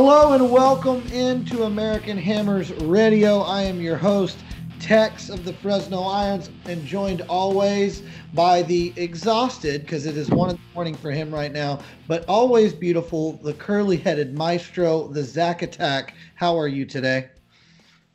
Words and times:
Hello 0.00 0.32
and 0.32 0.52
welcome 0.52 1.04
into 1.08 1.64
American 1.64 2.16
Hammers 2.16 2.70
Radio. 2.82 3.40
I 3.40 3.62
am 3.62 3.80
your 3.80 3.96
host, 3.96 4.38
Tex 4.78 5.28
of 5.28 5.44
the 5.44 5.52
Fresno 5.52 6.02
Irons, 6.02 6.50
and 6.66 6.86
joined 6.86 7.22
always 7.22 8.04
by 8.32 8.62
the 8.62 8.92
exhausted, 8.94 9.80
because 9.80 10.06
it 10.06 10.16
is 10.16 10.30
one 10.30 10.50
in 10.50 10.54
the 10.54 10.62
morning 10.72 10.94
for 10.94 11.10
him 11.10 11.34
right 11.34 11.50
now, 11.50 11.80
but 12.06 12.24
always 12.28 12.72
beautiful, 12.72 13.32
the 13.42 13.54
curly 13.54 13.96
headed 13.96 14.38
maestro, 14.38 15.08
the 15.08 15.24
Zach 15.24 15.62
Attack. 15.62 16.14
How 16.36 16.56
are 16.56 16.68
you 16.68 16.84
today? 16.86 17.30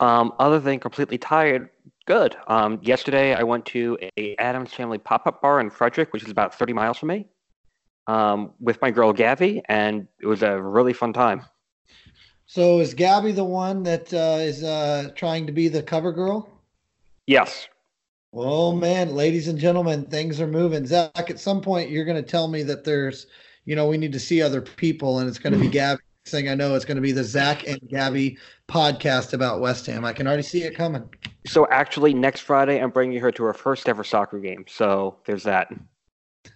Um, 0.00 0.32
other 0.38 0.60
than 0.60 0.80
completely 0.80 1.18
tired, 1.18 1.68
good. 2.06 2.34
Um, 2.46 2.78
yesterday 2.80 3.34
I 3.34 3.42
went 3.42 3.66
to 3.66 3.98
a 4.16 4.34
Addams 4.36 4.72
Family 4.72 4.96
pop 4.96 5.26
up 5.26 5.42
bar 5.42 5.60
in 5.60 5.68
Frederick, 5.68 6.14
which 6.14 6.22
is 6.22 6.30
about 6.30 6.54
30 6.54 6.72
miles 6.72 6.96
from 6.96 7.10
me, 7.10 7.26
um, 8.06 8.52
with 8.58 8.80
my 8.80 8.90
girl 8.90 9.12
Gabby, 9.12 9.60
and 9.68 10.08
it 10.18 10.26
was 10.26 10.42
a 10.42 10.58
really 10.62 10.94
fun 10.94 11.12
time. 11.12 11.44
So 12.54 12.78
is 12.78 12.94
Gabby 12.94 13.32
the 13.32 13.42
one 13.42 13.82
that 13.82 14.14
uh, 14.14 14.38
is 14.38 14.62
uh, 14.62 15.10
trying 15.16 15.44
to 15.44 15.52
be 15.52 15.66
the 15.66 15.82
cover 15.82 16.12
girl? 16.12 16.48
Yes. 17.26 17.66
Oh 18.32 18.70
man, 18.70 19.16
ladies 19.16 19.48
and 19.48 19.58
gentlemen, 19.58 20.04
things 20.04 20.40
are 20.40 20.46
moving. 20.46 20.86
Zach, 20.86 21.28
at 21.28 21.40
some 21.40 21.60
point 21.60 21.90
you're 21.90 22.04
going 22.04 22.22
to 22.22 22.30
tell 22.30 22.46
me 22.46 22.62
that 22.62 22.84
there's, 22.84 23.26
you 23.64 23.74
know, 23.74 23.88
we 23.88 23.98
need 23.98 24.12
to 24.12 24.20
see 24.20 24.40
other 24.40 24.60
people, 24.60 25.18
and 25.18 25.28
it's 25.28 25.40
going 25.40 25.52
to 25.52 25.58
be 25.58 25.66
Gabby. 25.66 26.00
Thing 26.26 26.48
I 26.48 26.54
know 26.54 26.76
it's 26.76 26.84
going 26.84 26.94
to 26.94 27.02
be 27.02 27.10
the 27.10 27.24
Zach 27.24 27.66
and 27.66 27.80
Gabby 27.88 28.38
podcast 28.68 29.32
about 29.32 29.60
West 29.60 29.86
Ham. 29.86 30.04
I 30.04 30.12
can 30.12 30.28
already 30.28 30.44
see 30.44 30.62
it 30.62 30.76
coming. 30.76 31.08
So 31.46 31.66
actually, 31.72 32.14
next 32.14 32.42
Friday 32.42 32.80
I'm 32.80 32.90
bringing 32.90 33.18
her 33.18 33.32
to 33.32 33.42
her 33.42 33.52
first 33.52 33.88
ever 33.88 34.04
soccer 34.04 34.38
game. 34.38 34.64
So 34.68 35.16
there's 35.26 35.42
that. 35.42 35.72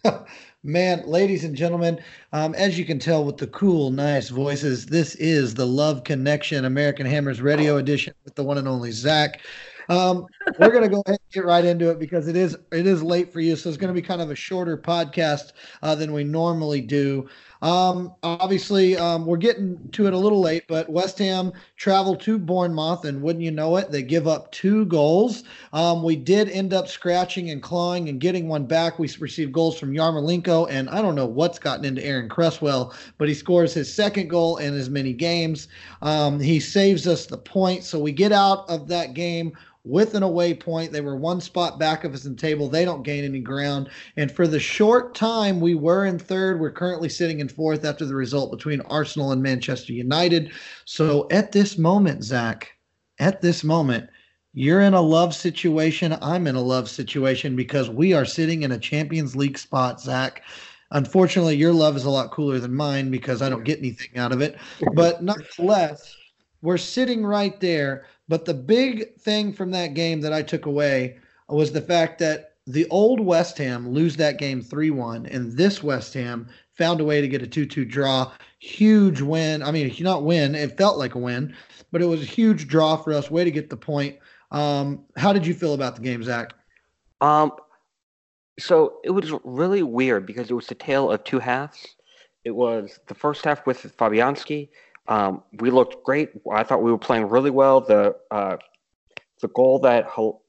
Man, 0.64 1.04
ladies 1.06 1.44
and 1.44 1.54
gentlemen, 1.54 2.00
um, 2.32 2.52
as 2.56 2.76
you 2.76 2.84
can 2.84 2.98
tell 2.98 3.24
with 3.24 3.36
the 3.36 3.46
cool, 3.46 3.92
nice 3.92 4.28
voices, 4.28 4.86
this 4.86 5.14
is 5.14 5.54
the 5.54 5.66
Love 5.66 6.02
Connection 6.02 6.64
American 6.64 7.06
Hammers 7.06 7.40
Radio 7.40 7.76
Edition 7.76 8.12
with 8.24 8.34
the 8.34 8.42
one 8.42 8.58
and 8.58 8.66
only 8.66 8.90
Zach. 8.90 9.40
Um, 9.88 10.26
we're 10.58 10.70
gonna 10.70 10.88
go 10.88 11.02
ahead 11.06 11.18
and 11.20 11.32
get 11.32 11.44
right 11.44 11.64
into 11.64 11.90
it 11.90 11.98
because 11.98 12.28
it 12.28 12.36
is 12.36 12.56
it 12.72 12.86
is 12.86 13.02
late 13.02 13.32
for 13.32 13.40
you, 13.40 13.56
so 13.56 13.68
it's 13.68 13.78
gonna 13.78 13.92
be 13.92 14.02
kind 14.02 14.20
of 14.20 14.30
a 14.30 14.34
shorter 14.34 14.76
podcast 14.76 15.52
uh, 15.82 15.94
than 15.94 16.12
we 16.12 16.24
normally 16.24 16.80
do. 16.80 17.28
Um, 17.60 18.14
obviously, 18.22 18.96
um, 18.96 19.26
we're 19.26 19.36
getting 19.36 19.88
to 19.90 20.06
it 20.06 20.12
a 20.12 20.18
little 20.18 20.40
late, 20.40 20.64
but 20.68 20.88
West 20.88 21.18
Ham 21.18 21.52
traveled 21.76 22.20
to 22.20 22.38
Bournemouth, 22.38 23.04
and 23.04 23.20
wouldn't 23.20 23.44
you 23.44 23.50
know 23.50 23.76
it, 23.76 23.90
they 23.90 24.02
give 24.02 24.28
up 24.28 24.52
two 24.52 24.84
goals. 24.86 25.42
Um, 25.72 26.02
we 26.02 26.14
did 26.16 26.48
end 26.50 26.72
up 26.72 26.86
scratching 26.86 27.50
and 27.50 27.62
clawing 27.62 28.08
and 28.08 28.20
getting 28.20 28.48
one 28.48 28.66
back. 28.66 28.98
We 28.98 29.08
received 29.18 29.52
goals 29.52 29.78
from 29.78 29.92
Yarmolenko, 29.92 30.68
and 30.70 30.88
I 30.88 31.02
don't 31.02 31.16
know 31.16 31.26
what's 31.26 31.58
gotten 31.58 31.84
into 31.84 32.04
Aaron 32.04 32.28
Cresswell, 32.28 32.94
but 33.18 33.28
he 33.28 33.34
scores 33.34 33.74
his 33.74 33.92
second 33.92 34.28
goal 34.28 34.58
in 34.58 34.74
as 34.74 34.88
many 34.88 35.12
games. 35.12 35.68
Um, 36.02 36.38
he 36.38 36.60
saves 36.60 37.06
us 37.08 37.26
the 37.26 37.38
point, 37.38 37.82
so 37.82 37.98
we 37.98 38.12
get 38.12 38.32
out 38.32 38.68
of 38.68 38.86
that 38.88 39.14
game 39.14 39.52
with 39.84 40.14
an 40.14 40.22
away 40.22 40.54
point. 40.54 40.92
They 40.92 41.00
were 41.00 41.16
one 41.16 41.40
spot 41.40 41.78
back 41.78 42.04
of 42.04 42.14
us 42.14 42.24
in 42.24 42.34
the 42.34 42.40
table. 42.40 42.68
They 42.68 42.84
don't 42.84 43.02
gain 43.02 43.24
any 43.24 43.40
ground. 43.40 43.88
And 44.16 44.30
for 44.30 44.46
the 44.46 44.60
short 44.60 45.14
time 45.14 45.60
we 45.60 45.74
were 45.74 46.06
in 46.06 46.18
third, 46.18 46.60
we're 46.60 46.70
currently 46.70 47.08
sitting 47.08 47.40
in 47.40 47.48
fourth 47.48 47.84
after 47.84 48.04
the 48.04 48.14
result 48.14 48.50
between 48.50 48.80
Arsenal 48.82 49.32
and 49.32 49.42
Manchester 49.42 49.92
United. 49.92 50.52
So 50.84 51.26
at 51.30 51.52
this 51.52 51.78
moment, 51.78 52.24
Zach, 52.24 52.70
at 53.18 53.40
this 53.40 53.64
moment, 53.64 54.08
you're 54.54 54.80
in 54.80 54.94
a 54.94 55.00
love 55.00 55.34
situation. 55.34 56.16
I'm 56.20 56.46
in 56.46 56.56
a 56.56 56.62
love 56.62 56.88
situation 56.88 57.54
because 57.54 57.88
we 57.90 58.12
are 58.12 58.24
sitting 58.24 58.62
in 58.62 58.72
a 58.72 58.78
Champions 58.78 59.36
League 59.36 59.58
spot, 59.58 60.00
Zach. 60.00 60.42
Unfortunately, 60.90 61.54
your 61.54 61.72
love 61.72 61.96
is 61.96 62.06
a 62.06 62.10
lot 62.10 62.30
cooler 62.30 62.58
than 62.58 62.74
mine 62.74 63.10
because 63.10 63.42
I 63.42 63.50
don't 63.50 63.64
get 63.64 63.78
anything 63.78 64.16
out 64.16 64.32
of 64.32 64.40
it. 64.40 64.56
But 64.94 65.22
nonetheless, 65.22 66.16
we're 66.62 66.78
sitting 66.78 67.24
right 67.24 67.60
there 67.60 68.06
but 68.28 68.44
the 68.44 68.54
big 68.54 69.14
thing 69.16 69.52
from 69.52 69.70
that 69.72 69.94
game 69.94 70.20
that 70.20 70.32
I 70.32 70.42
took 70.42 70.66
away 70.66 71.18
was 71.48 71.72
the 71.72 71.80
fact 71.80 72.18
that 72.18 72.54
the 72.66 72.86
old 72.90 73.20
West 73.20 73.56
Ham 73.58 73.88
lose 73.88 74.16
that 74.16 74.38
game 74.38 74.60
3 74.60 74.90
1, 74.90 75.26
and 75.26 75.52
this 75.52 75.82
West 75.82 76.12
Ham 76.14 76.48
found 76.74 77.00
a 77.00 77.04
way 77.04 77.20
to 77.20 77.28
get 77.28 77.42
a 77.42 77.46
2 77.46 77.64
2 77.66 77.84
draw. 77.84 78.30
Huge 78.58 79.20
win. 79.20 79.62
I 79.62 79.70
mean, 79.70 79.94
not 80.00 80.24
win, 80.24 80.54
it 80.54 80.76
felt 80.76 80.98
like 80.98 81.14
a 81.14 81.18
win, 81.18 81.54
but 81.90 82.02
it 82.02 82.06
was 82.06 82.22
a 82.22 82.26
huge 82.26 82.68
draw 82.68 82.96
for 82.96 83.12
us. 83.12 83.30
Way 83.30 83.44
to 83.44 83.50
get 83.50 83.70
the 83.70 83.76
point. 83.76 84.18
Um, 84.50 85.04
how 85.16 85.32
did 85.32 85.46
you 85.46 85.54
feel 85.54 85.74
about 85.74 85.96
the 85.96 86.02
game, 86.02 86.22
Zach? 86.22 86.52
Um, 87.20 87.52
so 88.58 88.98
it 89.04 89.10
was 89.10 89.32
really 89.44 89.82
weird 89.82 90.26
because 90.26 90.50
it 90.50 90.54
was 90.54 90.66
the 90.66 90.74
tale 90.74 91.10
of 91.10 91.24
two 91.24 91.38
halves. 91.38 91.86
It 92.44 92.50
was 92.52 92.98
the 93.08 93.14
first 93.14 93.44
half 93.44 93.66
with 93.66 93.96
Fabianski, 93.96 94.68
um, 95.08 95.42
we 95.60 95.70
looked 95.70 96.04
great. 96.04 96.30
I 96.52 96.62
thought 96.62 96.82
we 96.82 96.90
were 96.90 96.98
playing 96.98 97.28
really 97.28 97.50
well. 97.50 97.80
The 97.80 98.14
uh, 98.30 98.56
the 99.40 99.48
goal 99.48 99.78
that 99.80 100.06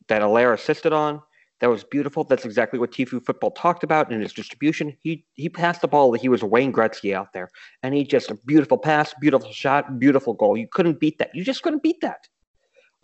that 0.07 0.21
Haller 0.21 0.53
assisted 0.53 0.93
on 0.93 1.21
that 1.61 1.69
was 1.69 1.83
beautiful. 1.83 2.23
That's 2.23 2.45
exactly 2.45 2.79
what 2.79 2.91
Tifo 2.91 3.23
football 3.25 3.51
talked 3.51 3.83
about 3.83 4.11
in 4.11 4.21
his 4.21 4.33
distribution. 4.33 4.95
He 5.01 5.25
he 5.33 5.49
passed 5.49 5.81
the 5.81 5.87
ball 5.87 6.13
he 6.13 6.29
was 6.29 6.43
Wayne 6.43 6.73
Gretzky 6.73 7.13
out 7.13 7.33
there, 7.33 7.49
and 7.83 7.93
he 7.93 8.03
just 8.03 8.29
a 8.31 8.35
beautiful 8.45 8.77
pass, 8.77 9.13
beautiful 9.19 9.51
shot, 9.51 9.99
beautiful 9.99 10.33
goal. 10.33 10.57
You 10.57 10.67
couldn't 10.71 10.99
beat 10.99 11.19
that. 11.19 11.31
You 11.33 11.43
just 11.43 11.63
couldn't 11.63 11.83
beat 11.83 12.01
that. 12.01 12.27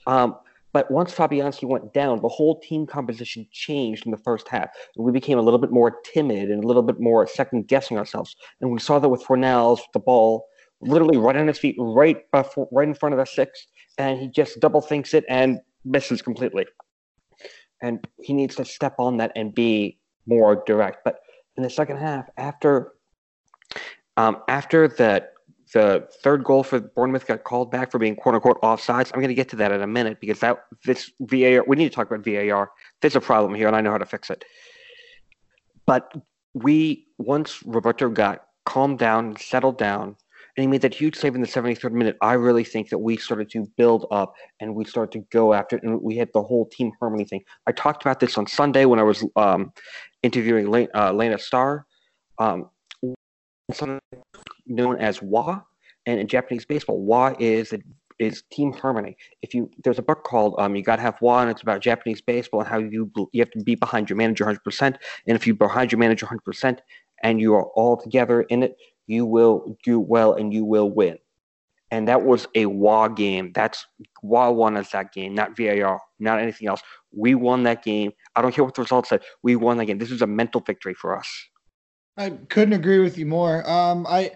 Um, 0.08 0.36
but 0.74 0.92
once 0.92 1.14
Fabianski 1.14 1.64
went 1.64 1.94
down, 1.94 2.22
the 2.22 2.28
whole 2.28 2.60
team 2.60 2.86
composition 2.86 3.48
changed 3.50 4.06
in 4.06 4.12
the 4.12 4.18
first 4.18 4.50
half. 4.50 4.68
And 4.98 5.06
we 5.06 5.14
became 5.14 5.40
a 5.40 5.42
little 5.42 5.58
bit 5.58 5.72
more 5.72 6.02
timid 6.04 6.52
and 6.52 6.62
a 6.62 6.68
little 6.68 6.84
bit 6.84 7.00
more 7.00 7.26
second 7.26 7.70
guessing 7.70 7.98
ourselves. 7.98 8.36
And 8.60 8.70
we 8.72 8.80
saw 8.80 9.00
that 9.00 9.08
with 9.08 9.24
Fornals, 9.24 9.78
with 9.78 9.94
the 9.94 10.02
ball 10.02 10.48
literally 10.86 11.18
right 11.18 11.36
on 11.36 11.48
his 11.48 11.58
feet, 11.58 11.76
right 11.80 12.30
before, 12.32 12.68
right 12.72 12.88
in 12.88 12.94
front 12.94 13.14
of 13.14 13.20
the 13.20 13.26
six, 13.26 13.68
and 13.98 14.20
he 14.20 14.28
just 14.28 14.60
double 14.60 14.82
thinks 14.82 15.14
it 15.14 15.26
and 15.30 15.60
misses 15.84 16.22
completely. 16.22 16.66
And 17.82 18.06
he 18.22 18.34
needs 18.34 18.56
to 18.56 18.66
step 18.66 18.96
on 19.00 19.18
that 19.18 19.32
and 19.36 19.54
be 19.54 20.00
more 20.26 20.64
direct. 20.66 21.04
But 21.04 21.20
in 21.58 21.64
the 21.64 21.70
second 21.70 21.98
half, 21.98 22.26
after 22.38 22.94
um, 24.18 24.38
after 24.48 24.88
the 24.88 25.28
the 25.74 26.08
third 26.24 26.44
goal 26.44 26.64
for 26.64 26.80
Bournemouth 26.80 27.26
got 27.26 27.44
called 27.44 27.72
back 27.72 27.92
for 27.92 27.98
being 27.98 28.16
quote 28.16 28.36
unquote 28.36 28.62
offsides. 28.62 29.12
I'm 29.14 29.20
going 29.20 29.30
to 29.30 29.36
get 29.36 29.50
to 29.50 29.56
that 29.58 29.72
in 29.72 29.82
a 29.82 29.88
minute 29.88 30.20
because 30.20 30.40
that 30.40 30.64
this 30.86 31.12
VAR 31.20 31.64
we 31.68 31.76
need 31.76 31.90
to 31.90 31.96
talk 31.96 32.10
about 32.10 32.24
VAR. 32.24 32.72
There's 33.02 33.16
a 33.16 33.22
problem 33.22 33.56
here, 33.56 33.68
and 33.68 33.76
I 33.76 33.82
know 33.82 33.92
how 33.92 33.98
to 33.98 34.06
fix 34.06 34.30
it. 34.30 34.46
But 35.86 36.14
we 36.54 37.08
once 37.18 37.62
Roberto 37.66 38.10
got 38.10 38.46
calmed 38.66 39.00
down, 39.00 39.36
settled 39.38 39.78
down, 39.78 40.16
and 40.56 40.64
he 40.64 40.68
made 40.68 40.82
that 40.82 40.94
huge 40.94 41.16
save 41.16 41.36
in 41.36 41.42
the 41.42 41.48
73rd 41.48 41.92
minute. 41.92 42.18
I 42.22 42.34
really 42.34 42.64
think 42.64 42.90
that 42.90 42.98
we 42.98 43.18
started 43.18 43.50
to 43.52 43.66
build 43.78 44.08
up 44.12 44.34
and 44.60 44.74
we 44.74 44.86
started 44.86 45.12
to 45.14 45.26
go 45.32 45.54
after 45.54 45.76
it, 45.76 45.84
and 45.84 46.02
we 46.02 46.16
had 46.16 46.30
the 46.34 46.42
whole 46.42 46.68
team 46.68 46.92
harmony 47.00 47.26
thing. 47.26 47.44
I 47.68 47.72
talked 47.72 48.04
about 48.04 48.20
this 48.20 48.38
on 48.38 48.48
Sunday 48.48 48.86
when 48.86 49.00
I 49.00 49.04
was 49.04 49.26
um, 49.36 49.74
interviewing 50.24 50.72
Lena, 50.72 50.90
uh, 50.96 51.12
Lena 51.12 51.38
Starr, 51.38 51.86
um, 52.40 52.70
known 54.66 54.98
as 55.00 55.22
WA, 55.22 55.62
and 56.06 56.20
in 56.20 56.28
Japanese 56.28 56.66
baseball, 56.66 57.02
WA 57.02 57.34
is 57.40 57.74
is 58.18 58.44
team 58.50 58.72
harmony. 58.72 59.18
If 59.42 59.54
you 59.54 59.70
there's 59.84 60.00
a 60.00 60.04
book 60.04 60.24
called 60.24 60.56
um, 60.58 60.76
"You 60.76 60.84
Got 60.84 60.98
to 60.98 61.02
Have 61.02 61.18
WA," 61.22 61.42
and 61.42 61.50
it's 61.50 61.64
about 61.64 61.82
Japanese 61.82 62.22
baseball 62.22 62.62
and 62.62 62.70
how 62.70 62.78
you 62.78 63.12
you 63.34 63.42
have 63.42 63.52
to 63.52 63.64
be 63.64 63.76
behind 63.76 64.10
your 64.10 64.18
manager 64.18 64.46
100. 64.46 64.64
percent 64.64 64.98
And 65.28 65.36
if 65.36 65.46
you're 65.46 65.56
behind 65.56 65.92
your 65.92 66.00
manager 66.00 66.26
100 66.26 66.42
percent 66.44 66.82
and 67.24 67.42
you 67.42 67.56
are 67.56 67.66
all 67.76 67.98
together 67.98 68.44
in 68.44 68.64
it, 68.64 68.78
you 69.08 69.26
will 69.26 69.78
do 69.84 70.00
well 70.00 70.34
and 70.34 70.54
you 70.54 70.66
will 70.66 70.90
win. 70.90 71.18
And 71.92 72.08
that 72.08 72.24
was 72.24 72.48
a 72.56 72.66
WA 72.66 73.08
game. 73.08 73.52
That's 73.54 73.86
WA 74.24 74.50
won 74.50 74.76
us 74.76 74.92
that 74.92 75.14
game, 75.14 75.36
not 75.36 75.56
VAR, 75.56 76.02
not 76.20 76.40
anything 76.40 76.68
else. 76.68 76.82
We 77.12 77.36
won 77.36 77.64
that 77.64 77.84
game. 77.84 78.12
I 78.36 78.42
don't 78.42 78.54
care 78.54 78.66
what 78.66 78.74
the 78.74 78.82
results 78.82 79.10
said. 79.10 79.22
We 79.44 79.56
won 79.56 79.78
that 79.78 79.86
game. 79.86 80.00
This 80.00 80.10
was 80.10 80.22
a 80.22 80.28
mental 80.28 80.62
victory 80.62 80.94
for 80.94 81.18
us. 81.18 81.30
I 82.18 82.32
couldn't 82.50 82.74
agree 82.74 83.00
with 83.00 83.18
you 83.18 83.26
more. 83.26 83.70
Um, 83.70 84.06
I 84.08 84.32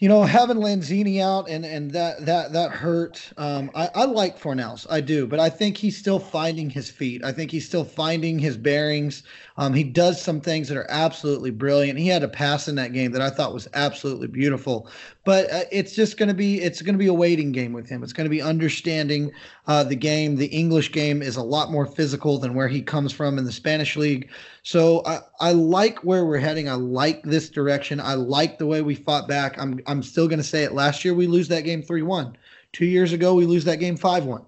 you 0.00 0.08
know, 0.08 0.22
having 0.22 0.56
Lanzini 0.56 1.20
out 1.20 1.48
and 1.50 1.64
and 1.64 1.90
that 1.90 2.24
that 2.24 2.54
that 2.54 2.70
hurt. 2.70 3.32
Um, 3.36 3.70
I, 3.74 3.90
I 3.94 4.04
like 4.06 4.40
Fornals, 4.40 4.86
I 4.88 5.02
do, 5.02 5.26
but 5.26 5.38
I 5.38 5.50
think 5.50 5.76
he's 5.76 5.96
still 5.96 6.18
finding 6.18 6.70
his 6.70 6.90
feet. 6.90 7.22
I 7.22 7.32
think 7.32 7.50
he's 7.50 7.66
still 7.66 7.84
finding 7.84 8.38
his 8.38 8.56
bearings. 8.56 9.22
Um, 9.58 9.74
he 9.74 9.84
does 9.84 10.20
some 10.20 10.40
things 10.40 10.68
that 10.68 10.78
are 10.78 10.86
absolutely 10.88 11.50
brilliant. 11.50 11.98
He 11.98 12.08
had 12.08 12.22
a 12.22 12.28
pass 12.28 12.66
in 12.66 12.76
that 12.76 12.94
game 12.94 13.12
that 13.12 13.20
I 13.20 13.28
thought 13.28 13.52
was 13.52 13.68
absolutely 13.74 14.28
beautiful. 14.28 14.88
But 15.24 15.52
uh, 15.52 15.64
it's 15.70 15.94
just 15.94 16.16
going 16.16 16.28
to 16.28 16.34
be 16.34 16.60
it's 16.62 16.80
going 16.80 16.94
to 16.94 16.98
be 16.98 17.08
a 17.08 17.14
waiting 17.14 17.52
game 17.52 17.72
with 17.74 17.88
him. 17.88 18.02
It's 18.02 18.12
going 18.12 18.24
to 18.24 18.30
be 18.30 18.40
understanding 18.40 19.30
uh, 19.66 19.84
the 19.84 19.94
game. 19.94 20.36
The 20.36 20.46
English 20.46 20.92
game 20.92 21.20
is 21.20 21.36
a 21.36 21.42
lot 21.42 21.70
more 21.70 21.84
physical 21.84 22.38
than 22.38 22.54
where 22.54 22.68
he 22.68 22.80
comes 22.80 23.12
from 23.12 23.36
in 23.36 23.44
the 23.44 23.52
Spanish 23.52 23.96
league. 23.96 24.30
So 24.62 25.02
I, 25.04 25.20
I 25.40 25.52
like 25.52 25.98
where 26.04 26.24
we're 26.24 26.38
heading. 26.38 26.68
I 26.70 26.74
like 26.74 27.22
this 27.22 27.50
direction. 27.50 28.00
I 28.00 28.14
like 28.14 28.58
the 28.58 28.66
way 28.66 28.80
we 28.80 28.94
fought 28.94 29.28
back. 29.28 29.58
I'm 29.58 29.80
I'm 29.86 30.02
still 30.02 30.26
going 30.26 30.38
to 30.40 30.44
say 30.44 30.64
it. 30.64 30.72
Last 30.72 31.04
year 31.04 31.14
we 31.14 31.26
lose 31.26 31.48
that 31.48 31.64
game 31.64 31.82
three 31.82 32.02
one. 32.02 32.36
Two 32.72 32.86
years 32.86 33.12
ago 33.12 33.34
we 33.34 33.44
lose 33.44 33.64
that 33.64 33.76
game 33.76 33.96
five 33.96 34.24
one. 34.24 34.44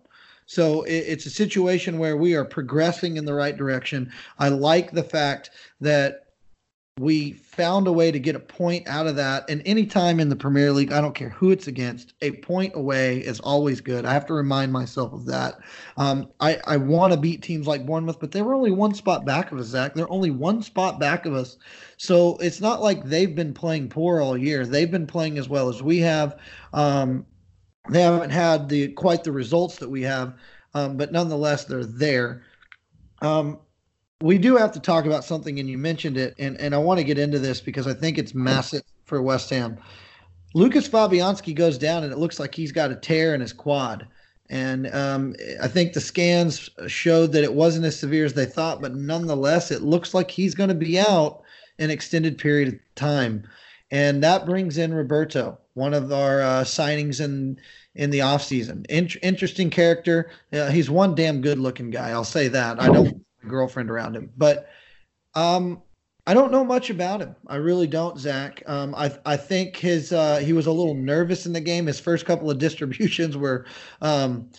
So 0.46 0.82
it, 0.82 1.04
it's 1.06 1.26
a 1.26 1.30
situation 1.30 1.98
where 1.98 2.16
we 2.16 2.34
are 2.34 2.44
progressing 2.44 3.16
in 3.16 3.24
the 3.24 3.34
right 3.34 3.56
direction. 3.56 4.10
I 4.38 4.48
like 4.48 4.92
the 4.92 5.04
fact 5.04 5.50
that 5.80 6.21
we 6.98 7.32
found 7.32 7.86
a 7.86 7.92
way 7.92 8.10
to 8.12 8.18
get 8.18 8.36
a 8.36 8.40
point 8.40 8.86
out 8.86 9.06
of 9.06 9.16
that. 9.16 9.48
And 9.48 9.62
anytime 9.64 10.20
in 10.20 10.28
the 10.28 10.36
Premier 10.36 10.72
League, 10.72 10.92
I 10.92 11.00
don't 11.00 11.14
care 11.14 11.30
who 11.30 11.50
it's 11.50 11.66
against, 11.66 12.12
a 12.20 12.32
point 12.32 12.74
away 12.74 13.18
is 13.18 13.40
always 13.40 13.80
good. 13.80 14.04
I 14.04 14.12
have 14.12 14.26
to 14.26 14.34
remind 14.34 14.72
myself 14.72 15.12
of 15.14 15.24
that. 15.26 15.54
Um, 15.96 16.28
I, 16.40 16.60
I 16.66 16.76
want 16.76 17.14
to 17.14 17.18
beat 17.18 17.42
teams 17.42 17.66
like 17.66 17.86
Bournemouth, 17.86 18.20
but 18.20 18.30
they 18.30 18.42
were 18.42 18.54
only 18.54 18.72
one 18.72 18.94
spot 18.94 19.24
back 19.24 19.52
of 19.52 19.58
us, 19.58 19.68
Zach. 19.68 19.94
They're 19.94 20.12
only 20.12 20.30
one 20.30 20.62
spot 20.62 21.00
back 21.00 21.24
of 21.24 21.32
us. 21.32 21.56
So 21.96 22.36
it's 22.36 22.60
not 22.60 22.82
like 22.82 23.04
they've 23.04 23.34
been 23.34 23.54
playing 23.54 23.88
poor 23.88 24.20
all 24.20 24.36
year. 24.36 24.66
They've 24.66 24.90
been 24.90 25.06
playing 25.06 25.38
as 25.38 25.48
well 25.48 25.70
as 25.70 25.82
we 25.82 25.98
have. 26.00 26.38
Um, 26.74 27.24
they 27.88 28.02
haven't 28.02 28.30
had 28.30 28.68
the 28.68 28.88
quite 28.88 29.24
the 29.24 29.32
results 29.32 29.76
that 29.76 29.88
we 29.88 30.02
have, 30.02 30.34
um, 30.74 30.96
but 30.96 31.10
nonetheless, 31.10 31.64
they're 31.64 31.84
there. 31.84 32.44
Um, 33.22 33.58
we 34.22 34.38
do 34.38 34.56
have 34.56 34.72
to 34.72 34.80
talk 34.80 35.04
about 35.04 35.24
something, 35.24 35.58
and 35.58 35.68
you 35.68 35.76
mentioned 35.76 36.16
it, 36.16 36.34
and, 36.38 36.58
and 36.60 36.74
I 36.74 36.78
want 36.78 36.98
to 36.98 37.04
get 37.04 37.18
into 37.18 37.38
this 37.38 37.60
because 37.60 37.86
I 37.86 37.92
think 37.92 38.18
it's 38.18 38.34
massive 38.34 38.82
for 39.04 39.20
West 39.20 39.50
Ham. 39.50 39.76
Lucas 40.54 40.88
Fabianski 40.88 41.54
goes 41.54 41.76
down, 41.76 42.04
and 42.04 42.12
it 42.12 42.18
looks 42.18 42.38
like 42.38 42.54
he's 42.54 42.72
got 42.72 42.90
a 42.90 42.96
tear 42.96 43.34
in 43.34 43.40
his 43.40 43.52
quad. 43.52 44.06
And 44.48 44.94
um, 44.94 45.34
I 45.62 45.68
think 45.68 45.92
the 45.92 46.00
scans 46.00 46.70
showed 46.86 47.32
that 47.32 47.42
it 47.42 47.54
wasn't 47.54 47.86
as 47.86 47.98
severe 47.98 48.24
as 48.24 48.34
they 48.34 48.44
thought, 48.44 48.80
but 48.80 48.94
nonetheless, 48.94 49.70
it 49.70 49.82
looks 49.82 50.14
like 50.14 50.30
he's 50.30 50.54
going 50.54 50.68
to 50.68 50.74
be 50.74 50.98
out 50.98 51.42
an 51.78 51.90
extended 51.90 52.38
period 52.38 52.68
of 52.68 52.74
time. 52.94 53.48
And 53.90 54.22
that 54.22 54.46
brings 54.46 54.78
in 54.78 54.94
Roberto, 54.94 55.58
one 55.74 55.94
of 55.94 56.12
our 56.12 56.42
uh, 56.42 56.64
signings 56.64 57.20
in 57.20 57.58
in 57.94 58.10
the 58.10 58.20
offseason. 58.20 58.86
In- 58.88 59.20
interesting 59.22 59.68
character. 59.68 60.30
Uh, 60.52 60.70
he's 60.70 60.88
one 60.88 61.14
damn 61.14 61.42
good 61.42 61.58
looking 61.58 61.90
guy. 61.90 62.10
I'll 62.10 62.24
say 62.24 62.48
that. 62.48 62.80
I 62.80 62.86
don't 62.86 63.22
girlfriend 63.48 63.90
around 63.90 64.16
him. 64.16 64.30
But 64.36 64.68
um, 65.34 65.82
I 66.26 66.34
don't 66.34 66.52
know 66.52 66.64
much 66.64 66.88
about 66.90 67.20
him. 67.20 67.34
I 67.48 67.56
really 67.56 67.86
don't, 67.86 68.18
Zach. 68.18 68.62
Um, 68.66 68.94
I 68.94 69.12
I 69.26 69.36
think 69.36 69.76
his 69.76 70.12
uh, 70.12 70.38
he 70.38 70.52
was 70.52 70.66
a 70.66 70.72
little 70.72 70.94
nervous 70.94 71.46
in 71.46 71.52
the 71.52 71.60
game. 71.60 71.86
His 71.86 71.98
first 71.98 72.26
couple 72.26 72.50
of 72.50 72.58
distributions 72.66 73.36
were 73.36 73.66
um, 74.00 74.50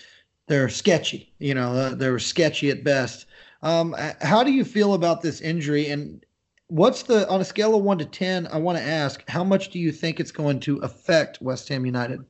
they're 0.48 0.70
sketchy. 0.70 1.34
You 1.40 1.54
know, 1.54 1.72
uh, 1.72 1.96
they 1.96 2.10
were 2.10 2.20
sketchy 2.20 2.70
at 2.70 2.84
best. 2.84 3.28
Um, 3.62 3.96
how 4.22 4.44
do 4.44 4.52
you 4.52 4.66
feel 4.66 4.94
about 4.94 5.22
this 5.22 5.40
injury? 5.40 5.88
And 5.88 6.26
what's 6.68 7.04
the 7.04 7.30
on 7.30 7.40
a 7.40 7.46
scale 7.46 7.76
of 7.76 7.84
one 7.84 7.98
to 8.00 8.06
ten? 8.06 8.48
I 8.48 8.58
want 8.58 8.78
to 8.78 8.84
ask, 8.84 9.24
how 9.30 9.46
much 9.46 9.70
do 9.70 9.80
you 9.80 9.94
think 9.94 10.20
it's 10.20 10.32
going 10.32 10.60
to 10.62 10.78
affect 10.80 11.42
West 11.42 11.70
Ham 11.70 11.86
United? 11.86 12.26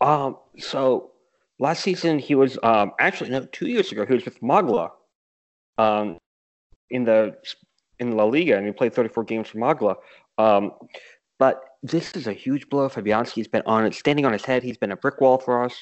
Um. 0.00 0.38
So 0.58 1.12
last 1.60 1.82
season 1.82 2.18
he 2.18 2.34
was 2.34 2.58
um 2.62 2.92
actually 2.98 3.30
no 3.30 3.44
two 3.52 3.68
years 3.68 3.92
ago 3.92 4.06
he 4.06 4.14
was 4.14 4.24
with 4.24 4.42
Malaga 4.42 4.92
um, 5.78 6.18
in 6.90 7.04
the 7.04 7.36
in 7.98 8.16
La 8.16 8.24
Liga, 8.24 8.56
and 8.56 8.66
he 8.66 8.72
played 8.72 8.94
34 8.94 9.24
games 9.24 9.48
for 9.48 9.58
Malaga. 9.58 9.96
Um, 10.36 10.72
but 11.38 11.62
this 11.82 12.12
is 12.12 12.26
a 12.26 12.32
huge 12.32 12.68
blow. 12.68 12.88
Fabianski's 12.88 13.48
been 13.48 13.62
on 13.66 13.90
standing 13.92 14.24
on 14.24 14.32
his 14.32 14.44
head. 14.44 14.62
He's 14.62 14.76
been 14.76 14.92
a 14.92 14.96
brick 14.96 15.20
wall 15.20 15.38
for 15.38 15.64
us 15.64 15.74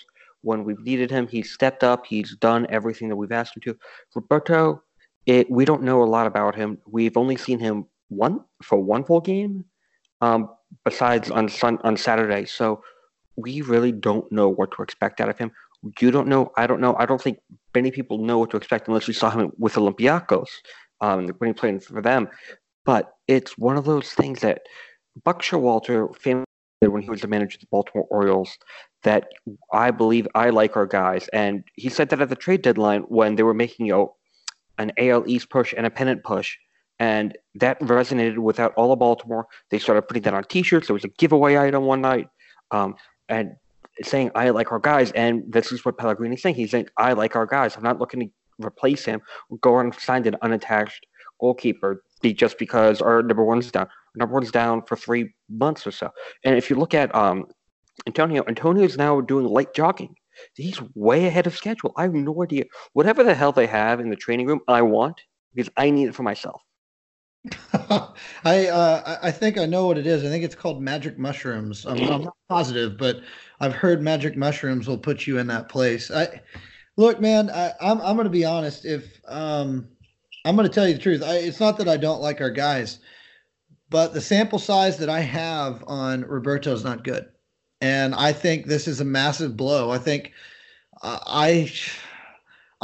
when 0.42 0.64
we've 0.64 0.80
needed 0.80 1.10
him. 1.10 1.26
He's 1.26 1.52
stepped 1.52 1.82
up. 1.82 2.06
He's 2.06 2.36
done 2.36 2.66
everything 2.70 3.08
that 3.08 3.16
we've 3.16 3.32
asked 3.32 3.56
him 3.56 3.62
to. 3.62 3.78
Roberto, 4.14 4.82
it, 5.26 5.50
we 5.50 5.64
don't 5.64 5.82
know 5.82 6.02
a 6.02 6.04
lot 6.04 6.26
about 6.26 6.54
him. 6.54 6.78
We've 6.86 7.16
only 7.16 7.36
seen 7.36 7.58
him 7.58 7.86
one 8.08 8.40
for 8.62 8.78
one 8.78 9.04
full 9.04 9.20
game, 9.20 9.64
um, 10.20 10.50
besides 10.84 11.30
on 11.30 11.48
sun, 11.48 11.78
on 11.84 11.96
Saturday. 11.96 12.44
So 12.44 12.82
we 13.36 13.62
really 13.62 13.92
don't 13.92 14.30
know 14.30 14.48
what 14.48 14.72
to 14.72 14.82
expect 14.82 15.20
out 15.20 15.28
of 15.28 15.38
him 15.38 15.50
you 16.00 16.10
don't 16.10 16.28
know. 16.28 16.52
I 16.56 16.66
don't 16.66 16.80
know. 16.80 16.94
I 16.98 17.06
don't 17.06 17.20
think 17.20 17.38
many 17.74 17.90
people 17.90 18.18
know 18.18 18.38
what 18.38 18.50
to 18.50 18.56
expect 18.56 18.88
unless 18.88 19.06
we 19.06 19.14
saw 19.14 19.30
him 19.30 19.52
with 19.58 19.74
Olympiacos 19.74 20.48
um, 21.00 21.28
when 21.38 21.50
he 21.50 21.54
played 21.54 21.82
for 21.82 22.00
them. 22.02 22.28
But 22.84 23.12
it's 23.26 23.58
one 23.58 23.76
of 23.76 23.84
those 23.84 24.10
things 24.10 24.40
that 24.40 24.62
Buck 25.24 25.42
Showalter 25.42 26.14
famously 26.16 26.46
when 26.80 27.02
he 27.02 27.10
was 27.10 27.20
the 27.20 27.28
manager 27.28 27.56
of 27.56 27.60
the 27.60 27.66
Baltimore 27.70 28.06
Orioles 28.10 28.56
that 29.02 29.28
I 29.72 29.90
believe 29.90 30.26
I 30.34 30.50
like 30.50 30.76
our 30.76 30.86
guys, 30.86 31.28
and 31.32 31.64
he 31.74 31.88
said 31.88 32.08
that 32.10 32.20
at 32.20 32.28
the 32.28 32.36
trade 32.36 32.62
deadline 32.62 33.02
when 33.02 33.36
they 33.36 33.42
were 33.42 33.54
making 33.54 33.88
know, 33.88 34.14
an 34.78 34.92
AL 34.98 35.24
East 35.26 35.48
push 35.50 35.74
and 35.76 35.86
a 35.86 35.90
pennant 35.90 36.22
push. 36.24 36.56
And 36.98 37.36
that 37.56 37.78
resonated 37.80 38.38
without 38.38 38.72
all 38.74 38.90
of 38.92 38.98
Baltimore. 38.98 39.46
They 39.70 39.78
started 39.78 40.02
putting 40.02 40.22
that 40.22 40.32
on 40.32 40.44
T-shirts. 40.44 40.86
There 40.86 40.94
was 40.94 41.04
a 41.04 41.08
giveaway 41.08 41.58
item 41.58 41.84
one 41.84 42.00
night, 42.00 42.28
um, 42.70 42.94
and 43.28 43.56
saying 44.02 44.30
I 44.34 44.50
like 44.50 44.72
our 44.72 44.78
guys, 44.78 45.12
and 45.12 45.42
this 45.48 45.72
is 45.72 45.84
what 45.84 45.98
Pellegrini's 45.98 46.42
saying. 46.42 46.54
He's 46.54 46.70
saying 46.70 46.88
I 46.96 47.12
like 47.12 47.36
our 47.36 47.46
guys. 47.46 47.76
I'm 47.76 47.82
not 47.82 47.98
looking 47.98 48.20
to 48.20 48.66
replace 48.66 49.04
him. 49.04 49.20
Go 49.60 49.78
and 49.78 49.94
find 49.94 50.26
an 50.26 50.36
unattached 50.42 51.06
goalkeeper 51.40 52.02
just 52.22 52.58
because 52.58 53.00
our 53.00 53.22
number 53.22 53.44
one's 53.44 53.70
down. 53.70 53.84
Our 53.86 54.18
number 54.18 54.34
one's 54.34 54.50
down 54.50 54.82
for 54.82 54.96
three 54.96 55.34
months 55.48 55.86
or 55.86 55.90
so. 55.90 56.10
And 56.44 56.56
if 56.56 56.70
you 56.70 56.76
look 56.76 56.94
at 56.94 57.14
um, 57.14 57.46
Antonio, 58.06 58.44
Antonio's 58.48 58.96
now 58.96 59.20
doing 59.20 59.46
light 59.46 59.74
jogging. 59.74 60.14
He's 60.54 60.80
way 60.94 61.26
ahead 61.26 61.46
of 61.46 61.56
schedule. 61.56 61.92
I 61.96 62.02
have 62.02 62.14
no 62.14 62.42
idea. 62.42 62.64
Whatever 62.92 63.24
the 63.24 63.34
hell 63.34 63.52
they 63.52 63.66
have 63.66 64.00
in 64.00 64.10
the 64.10 64.16
training 64.16 64.46
room, 64.46 64.60
I 64.68 64.82
want 64.82 65.20
because 65.54 65.72
I 65.76 65.90
need 65.90 66.08
it 66.08 66.14
for 66.14 66.22
myself. 66.22 66.60
I 68.44 68.68
uh, 68.68 69.18
I 69.22 69.30
think 69.30 69.58
I 69.58 69.66
know 69.66 69.86
what 69.86 69.98
it 69.98 70.06
is. 70.06 70.24
I 70.24 70.28
think 70.28 70.44
it's 70.44 70.54
called 70.54 70.82
magic 70.82 71.18
mushrooms. 71.18 71.84
I'm, 71.86 71.98
I'm, 71.98 72.22
not 72.24 72.36
positive, 72.48 72.96
but 72.96 73.20
I've 73.60 73.74
heard 73.74 74.02
magic 74.02 74.36
mushrooms 74.36 74.86
will 74.88 74.98
put 74.98 75.26
you 75.26 75.38
in 75.38 75.46
that 75.48 75.68
place. 75.68 76.10
I 76.10 76.40
look, 76.96 77.20
man. 77.20 77.50
I, 77.50 77.68
am 77.68 77.72
I'm, 77.80 78.00
I'm 78.00 78.16
going 78.16 78.24
to 78.24 78.30
be 78.30 78.44
honest. 78.44 78.84
If 78.84 79.20
um, 79.26 79.88
I'm 80.44 80.56
going 80.56 80.68
to 80.68 80.74
tell 80.74 80.88
you 80.88 80.94
the 80.94 81.00
truth, 81.00 81.22
I, 81.22 81.36
it's 81.36 81.60
not 81.60 81.78
that 81.78 81.88
I 81.88 81.96
don't 81.96 82.22
like 82.22 82.40
our 82.40 82.50
guys, 82.50 82.98
but 83.90 84.14
the 84.14 84.20
sample 84.20 84.58
size 84.58 84.96
that 84.98 85.10
I 85.10 85.20
have 85.20 85.84
on 85.86 86.22
Roberto 86.22 86.72
is 86.72 86.84
not 86.84 87.04
good, 87.04 87.28
and 87.80 88.14
I 88.14 88.32
think 88.32 88.66
this 88.66 88.88
is 88.88 89.00
a 89.00 89.04
massive 89.04 89.56
blow. 89.56 89.90
I 89.90 89.98
think 89.98 90.32
uh, 91.02 91.18
I 91.26 91.70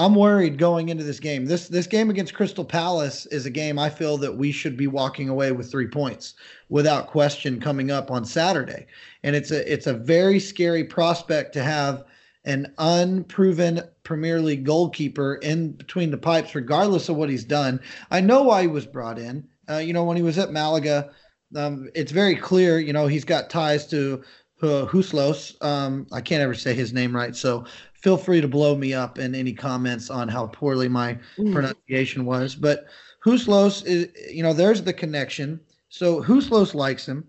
I'm 0.02 0.16
worried 0.16 0.58
going 0.58 0.88
into 0.88 1.04
this 1.04 1.20
game. 1.20 1.46
This 1.46 1.68
this 1.68 1.86
game 1.86 2.10
against 2.10 2.34
Crystal 2.34 2.64
Palace 2.64 3.24
is 3.26 3.46
a 3.46 3.50
game 3.50 3.78
I 3.78 3.88
feel 3.88 4.16
that 4.18 4.36
we 4.36 4.50
should 4.50 4.76
be 4.76 4.88
walking 4.88 5.28
away 5.28 5.52
with 5.52 5.70
three 5.70 5.86
points 5.86 6.34
without 6.68 7.06
question 7.06 7.60
coming 7.60 7.92
up 7.92 8.10
on 8.10 8.24
Saturday. 8.24 8.86
And 9.22 9.36
it's 9.36 9.52
a 9.52 9.72
it's 9.72 9.86
a 9.86 9.94
very 9.94 10.40
scary 10.40 10.82
prospect 10.82 11.52
to 11.52 11.62
have 11.62 12.02
an 12.44 12.74
unproven 12.78 13.80
Premier 14.02 14.40
League 14.40 14.64
goalkeeper 14.64 15.36
in 15.36 15.70
between 15.70 16.10
the 16.10 16.18
pipes, 16.18 16.56
regardless 16.56 17.08
of 17.08 17.14
what 17.14 17.30
he's 17.30 17.44
done. 17.44 17.78
I 18.10 18.20
know 18.20 18.42
why 18.42 18.62
he 18.62 18.68
was 18.68 18.86
brought 18.86 19.20
in. 19.20 19.46
Uh, 19.70 19.76
you 19.76 19.92
know, 19.92 20.02
when 20.02 20.16
he 20.16 20.24
was 20.24 20.36
at 20.36 20.50
Malaga, 20.50 21.12
um, 21.54 21.88
it's 21.94 22.10
very 22.10 22.34
clear. 22.34 22.80
You 22.80 22.92
know, 22.92 23.06
he's 23.06 23.24
got 23.24 23.50
ties 23.50 23.86
to 23.88 24.24
Huslos. 24.62 25.62
Um, 25.64 26.06
I 26.12 26.20
can't 26.20 26.42
ever 26.42 26.54
say 26.54 26.74
his 26.74 26.92
name 26.92 27.14
right, 27.14 27.34
so 27.34 27.64
feel 27.94 28.16
free 28.16 28.40
to 28.40 28.48
blow 28.48 28.74
me 28.76 28.94
up 28.94 29.18
in 29.18 29.34
any 29.34 29.52
comments 29.52 30.10
on 30.10 30.28
how 30.28 30.46
poorly 30.48 30.88
my 30.88 31.18
mm. 31.36 31.52
pronunciation 31.52 32.24
was. 32.24 32.54
But 32.54 32.86
Huslos 33.24 33.84
is, 33.86 34.08
you 34.30 34.42
know, 34.42 34.52
there's 34.52 34.82
the 34.82 34.92
connection. 34.92 35.60
So 35.88 36.22
Huslos 36.22 36.74
likes 36.74 37.06
him. 37.06 37.24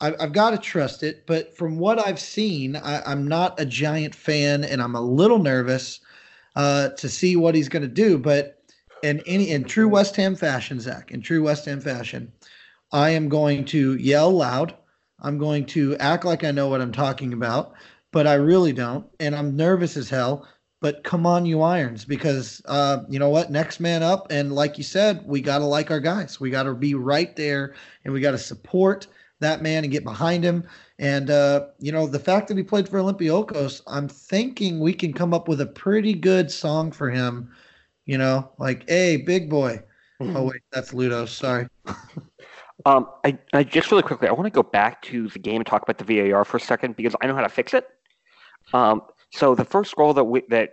I, 0.00 0.14
I've, 0.18 0.32
got 0.32 0.50
to 0.50 0.58
trust 0.58 1.02
it. 1.02 1.26
But 1.26 1.56
from 1.56 1.78
what 1.78 2.04
I've 2.04 2.20
seen, 2.20 2.76
I, 2.76 3.12
am 3.12 3.28
not 3.28 3.60
a 3.60 3.66
giant 3.66 4.14
fan, 4.14 4.64
and 4.64 4.82
I'm 4.82 4.94
a 4.94 5.00
little 5.00 5.38
nervous 5.38 6.00
uh, 6.56 6.90
to 6.90 7.08
see 7.08 7.36
what 7.36 7.54
he's 7.54 7.68
going 7.68 7.82
to 7.82 7.88
do. 7.88 8.18
But 8.18 8.62
in 9.02 9.22
any 9.26 9.50
in 9.50 9.64
true 9.64 9.88
West 9.88 10.16
Ham 10.16 10.34
fashion, 10.34 10.80
Zach, 10.80 11.10
in 11.10 11.20
true 11.20 11.42
West 11.42 11.66
Ham 11.66 11.80
fashion, 11.80 12.32
I 12.92 13.10
am 13.10 13.28
going 13.28 13.64
to 13.66 13.96
yell 13.96 14.30
loud. 14.30 14.74
I'm 15.22 15.38
going 15.38 15.66
to 15.66 15.96
act 15.96 16.24
like 16.24 16.44
I 16.44 16.50
know 16.50 16.68
what 16.68 16.80
I'm 16.80 16.92
talking 16.92 17.32
about 17.32 17.74
but 18.12 18.26
I 18.26 18.34
really 18.34 18.72
don't. 18.72 19.06
And 19.20 19.34
I'm 19.34 19.56
nervous 19.56 19.96
as 19.96 20.08
hell. 20.08 20.48
But 20.80 21.04
come 21.04 21.26
on, 21.26 21.44
you 21.44 21.60
irons, 21.60 22.06
because 22.06 22.62
uh, 22.64 23.00
you 23.06 23.18
know 23.18 23.28
what? 23.28 23.50
Next 23.50 23.80
man 23.80 24.02
up. 24.02 24.28
And 24.30 24.54
like 24.54 24.78
you 24.78 24.84
said, 24.84 25.22
we 25.26 25.42
got 25.42 25.58
to 25.58 25.66
like 25.66 25.90
our 25.90 26.00
guys. 26.00 26.40
We 26.40 26.48
got 26.48 26.62
to 26.62 26.74
be 26.74 26.94
right 26.94 27.36
there 27.36 27.74
and 28.04 28.14
we 28.14 28.20
got 28.22 28.30
to 28.30 28.38
support 28.38 29.06
that 29.40 29.60
man 29.60 29.84
and 29.84 29.92
get 29.92 30.04
behind 30.04 30.42
him. 30.42 30.66
And, 30.98 31.28
uh, 31.28 31.66
you 31.80 31.92
know, 31.92 32.06
the 32.06 32.18
fact 32.18 32.48
that 32.48 32.56
he 32.56 32.62
played 32.62 32.88
for 32.88 32.98
Olympiacos, 32.98 33.82
I'm 33.86 34.08
thinking 34.08 34.80
we 34.80 34.94
can 34.94 35.12
come 35.12 35.34
up 35.34 35.48
with 35.48 35.60
a 35.60 35.66
pretty 35.66 36.14
good 36.14 36.50
song 36.50 36.92
for 36.92 37.10
him. 37.10 37.52
You 38.06 38.16
know, 38.16 38.50
like, 38.58 38.88
hey, 38.88 39.18
big 39.18 39.50
boy. 39.50 39.82
Mm-hmm. 40.20 40.36
Oh, 40.36 40.44
wait, 40.44 40.62
that's 40.72 40.94
Ludo. 40.94 41.26
Sorry. 41.26 41.68
um, 42.86 43.08
I, 43.24 43.38
I 43.52 43.64
just 43.64 43.90
really 43.90 44.02
quickly, 44.02 44.28
I 44.28 44.32
want 44.32 44.46
to 44.46 44.50
go 44.50 44.62
back 44.62 45.02
to 45.02 45.28
the 45.28 45.38
game 45.38 45.56
and 45.56 45.66
talk 45.66 45.82
about 45.82 45.98
the 45.98 46.04
VAR 46.30 46.44
for 46.44 46.56
a 46.56 46.60
second 46.60 46.96
because 46.96 47.14
I 47.20 47.26
know 47.26 47.34
how 47.34 47.42
to 47.42 47.48
fix 47.48 47.74
it. 47.74 47.86
Um, 48.72 49.02
so 49.32 49.54
the 49.54 49.64
first 49.64 49.94
goal 49.96 50.14
that 50.14 50.24
we, 50.24 50.42
that 50.48 50.70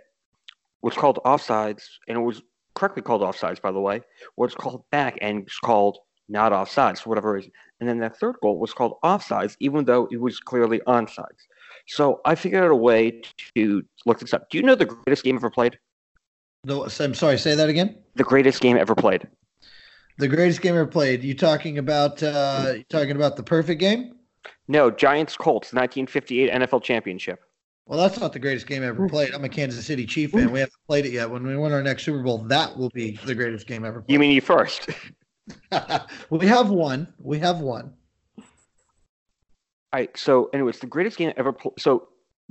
was 0.82 0.94
called 0.94 1.18
offsides, 1.24 1.84
and 2.06 2.18
it 2.18 2.20
was 2.20 2.42
correctly 2.74 3.02
called 3.02 3.22
offsides, 3.22 3.60
by 3.60 3.72
the 3.72 3.80
way, 3.80 4.00
was 4.36 4.54
called 4.54 4.84
back 4.90 5.18
and 5.20 5.44
was 5.44 5.58
called 5.62 5.98
not 6.28 6.52
offsides 6.52 6.98
for 6.98 7.08
whatever 7.08 7.32
reason. 7.32 7.50
And 7.80 7.88
then 7.88 7.98
the 7.98 8.10
third 8.10 8.36
goal 8.42 8.58
was 8.58 8.72
called 8.72 8.94
offsides, 9.02 9.56
even 9.60 9.84
though 9.84 10.08
it 10.10 10.20
was 10.20 10.38
clearly 10.40 10.80
onside. 10.86 11.26
So 11.86 12.20
I 12.24 12.34
figured 12.34 12.64
out 12.64 12.70
a 12.70 12.76
way 12.76 13.22
to 13.54 13.82
look 14.04 14.20
this 14.20 14.34
up. 14.34 14.50
Do 14.50 14.58
you 14.58 14.64
know 14.64 14.74
the 14.74 14.84
greatest 14.84 15.24
game 15.24 15.36
ever 15.36 15.50
played? 15.50 15.78
No, 16.64 16.84
I'm 16.84 17.14
sorry. 17.14 17.38
Say 17.38 17.54
that 17.54 17.68
again. 17.68 17.96
The 18.16 18.24
greatest 18.24 18.60
game 18.60 18.76
ever 18.76 18.94
played. 18.94 19.26
The 20.18 20.28
greatest 20.28 20.60
game 20.60 20.74
ever 20.74 20.86
played. 20.86 21.22
You 21.22 21.34
talking 21.34 21.78
about 21.78 22.22
uh 22.22 22.74
you 22.76 22.84
talking 22.90 23.16
about 23.16 23.36
the 23.36 23.42
perfect 23.42 23.80
game? 23.80 24.14
No, 24.66 24.90
Giants 24.90 25.36
Colts, 25.36 25.72
1958 25.72 26.50
NFL 26.52 26.82
Championship. 26.82 27.40
Well, 27.86 27.98
that's 27.98 28.20
not 28.20 28.34
the 28.34 28.38
greatest 28.38 28.66
game 28.66 28.82
ever 28.82 29.08
played. 29.08 29.32
I'm 29.32 29.44
a 29.44 29.48
Kansas 29.48 29.86
City 29.86 30.04
Chief 30.04 30.32
fan. 30.32 30.52
We 30.52 30.60
haven't 30.60 30.74
played 30.86 31.06
it 31.06 31.12
yet. 31.12 31.30
When 31.30 31.46
we 31.46 31.56
win 31.56 31.72
our 31.72 31.82
next 31.82 32.02
Super 32.04 32.22
Bowl, 32.22 32.36
that 32.38 32.76
will 32.76 32.90
be 32.90 33.18
the 33.24 33.34
greatest 33.34 33.66
game 33.66 33.82
ever 33.86 34.02
played. 34.02 34.12
You 34.12 34.18
mean 34.18 34.30
you 34.32 34.42
first? 34.42 34.90
we 36.30 36.46
have 36.46 36.68
one. 36.68 37.10
We 37.18 37.38
have 37.38 37.60
one. 37.60 37.94
All 38.36 38.44
right. 39.94 40.14
So, 40.18 40.50
anyways, 40.52 40.80
the 40.80 40.86
greatest 40.86 41.16
game 41.16 41.32
ever. 41.38 41.54
Pl- 41.54 41.72
so, 41.78 42.08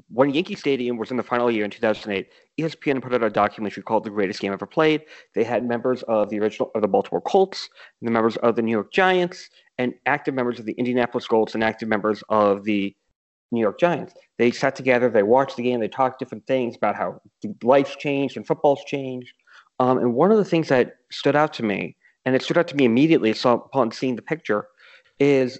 when 0.10 0.30
Yankee 0.34 0.56
Stadium 0.56 0.98
was 0.98 1.12
in 1.12 1.18
the 1.18 1.24
final 1.24 1.50
year 1.51 1.66
in 1.66 1.72
2008, 1.72 2.30
ESPN 2.60 3.01
put 3.01 3.13
out 3.13 3.24
a 3.24 3.30
documentary 3.30 3.84
called 3.84 4.04
"The 4.04 4.10
Greatest 4.10 4.39
Game 4.39 4.54
Ever 4.54 4.66
Played." 4.66 5.04
They 5.36 5.44
had 5.44 5.66
members 5.66 6.04
of 6.04 6.30
the 6.30 6.39
original 6.39 6.72
of 6.75 6.82
the 6.82 6.88
Baltimore 6.88 7.22
Colts, 7.22 7.70
the 8.01 8.12
members 8.12 8.38
of 8.38 8.56
the 8.56 8.62
New 8.62 8.72
York 8.72 8.92
Giants, 8.92 9.50
and 9.77 9.94
active 10.06 10.34
members 10.34 10.60
of 10.60 10.66
the 10.66 10.74
Indianapolis 10.74 11.27
Colts 11.27 11.56
and 11.56 11.63
active 11.63 11.89
members 11.89 12.24
of 12.30 12.63
the 12.63 12.96
New 13.51 13.62
York 13.62 13.80
Giants. 13.80 14.13
They 14.38 14.51
sat 14.51 14.75
together, 14.75 15.10
they 15.10 15.24
watched 15.24 15.58
the 15.58 15.63
game, 15.63 15.80
they 15.80 15.88
talked 15.88 16.20
different 16.20 16.46
things 16.48 16.75
about 16.75 16.96
how 16.96 17.22
life's 17.63 17.96
changed 17.96 18.38
and 18.38 18.46
football's 18.46 18.84
changed. 18.86 19.34
Um, 19.80 19.98
and 20.00 20.13
one 20.13 20.32
of 20.32 20.38
the 20.38 20.46
things 20.46 20.70
that 20.70 20.96
stood 21.12 21.36
out 21.36 21.54
to 21.54 21.63
me, 21.63 21.96
and 22.25 22.36
it 22.36 22.42
stood 22.42 22.58
out 22.58 22.68
to 22.70 22.75
me 22.75 22.86
immediately 22.86 23.34
upon 23.44 23.92
seeing 23.92 24.16
the 24.16 24.22
picture, 24.22 24.68
is 25.20 25.60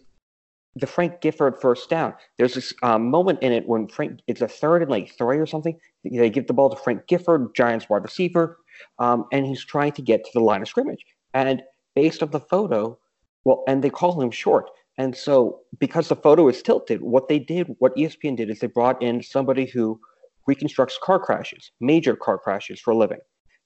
the 0.80 0.88
Frank 0.88 1.22
Gifford 1.22 1.60
first 1.62 1.90
down. 1.90 2.14
There's 2.38 2.54
this 2.54 2.74
um, 2.84 3.10
moment 3.10 3.40
in 3.42 3.52
it 3.52 3.68
when 3.68 3.88
Frank, 3.88 4.20
it's 4.28 4.42
a 4.42 4.48
third 4.48 4.82
and 4.82 4.92
like 4.92 5.16
three 5.18 5.38
or 5.38 5.46
something. 5.46 5.78
They 6.04 6.30
give 6.30 6.48
the 6.48 6.54
ball 6.54 6.70
to 6.70 6.76
Frank 6.76 7.08
Gifford, 7.08 7.56
Giants 7.56 7.90
wide 7.90 8.04
receiver, 8.04 8.58
um, 9.00 9.26
and 9.32 9.46
he's 9.46 9.64
trying 9.64 9.94
to 9.94 10.02
get 10.02 10.24
to 10.24 10.32
the 10.34 10.40
line 10.40 10.62
of 10.62 10.68
scrimmage. 10.68 11.06
And 11.34 11.62
based 11.96 12.22
on 12.22 12.32
the 12.32 12.40
photo, 12.40 12.98
well, 13.44 13.64
and 13.68 13.84
they 13.84 13.90
call 13.90 14.22
him 14.22 14.32
short. 14.32 14.70
And 14.98 15.16
so, 15.16 15.60
because 15.80 16.10
the 16.10 16.16
photo 16.16 16.48
is 16.48 16.62
tilted, 16.62 17.02
what 17.02 17.28
they 17.28 17.40
did, 17.40 17.76
what 17.80 17.96
ESPN 17.96 18.36
did, 18.36 18.50
is 18.50 18.60
they 18.60 18.68
brought 18.68 19.02
in 19.02 19.22
somebody 19.22 19.66
who 19.66 20.00
reconstructs 20.48 20.98
car 21.02 21.20
crashes, 21.20 21.72
major 21.80 22.16
car 22.16 22.38
crashes 22.38 22.80
for 22.80 22.92
a 22.92 22.98
living. 22.98 23.20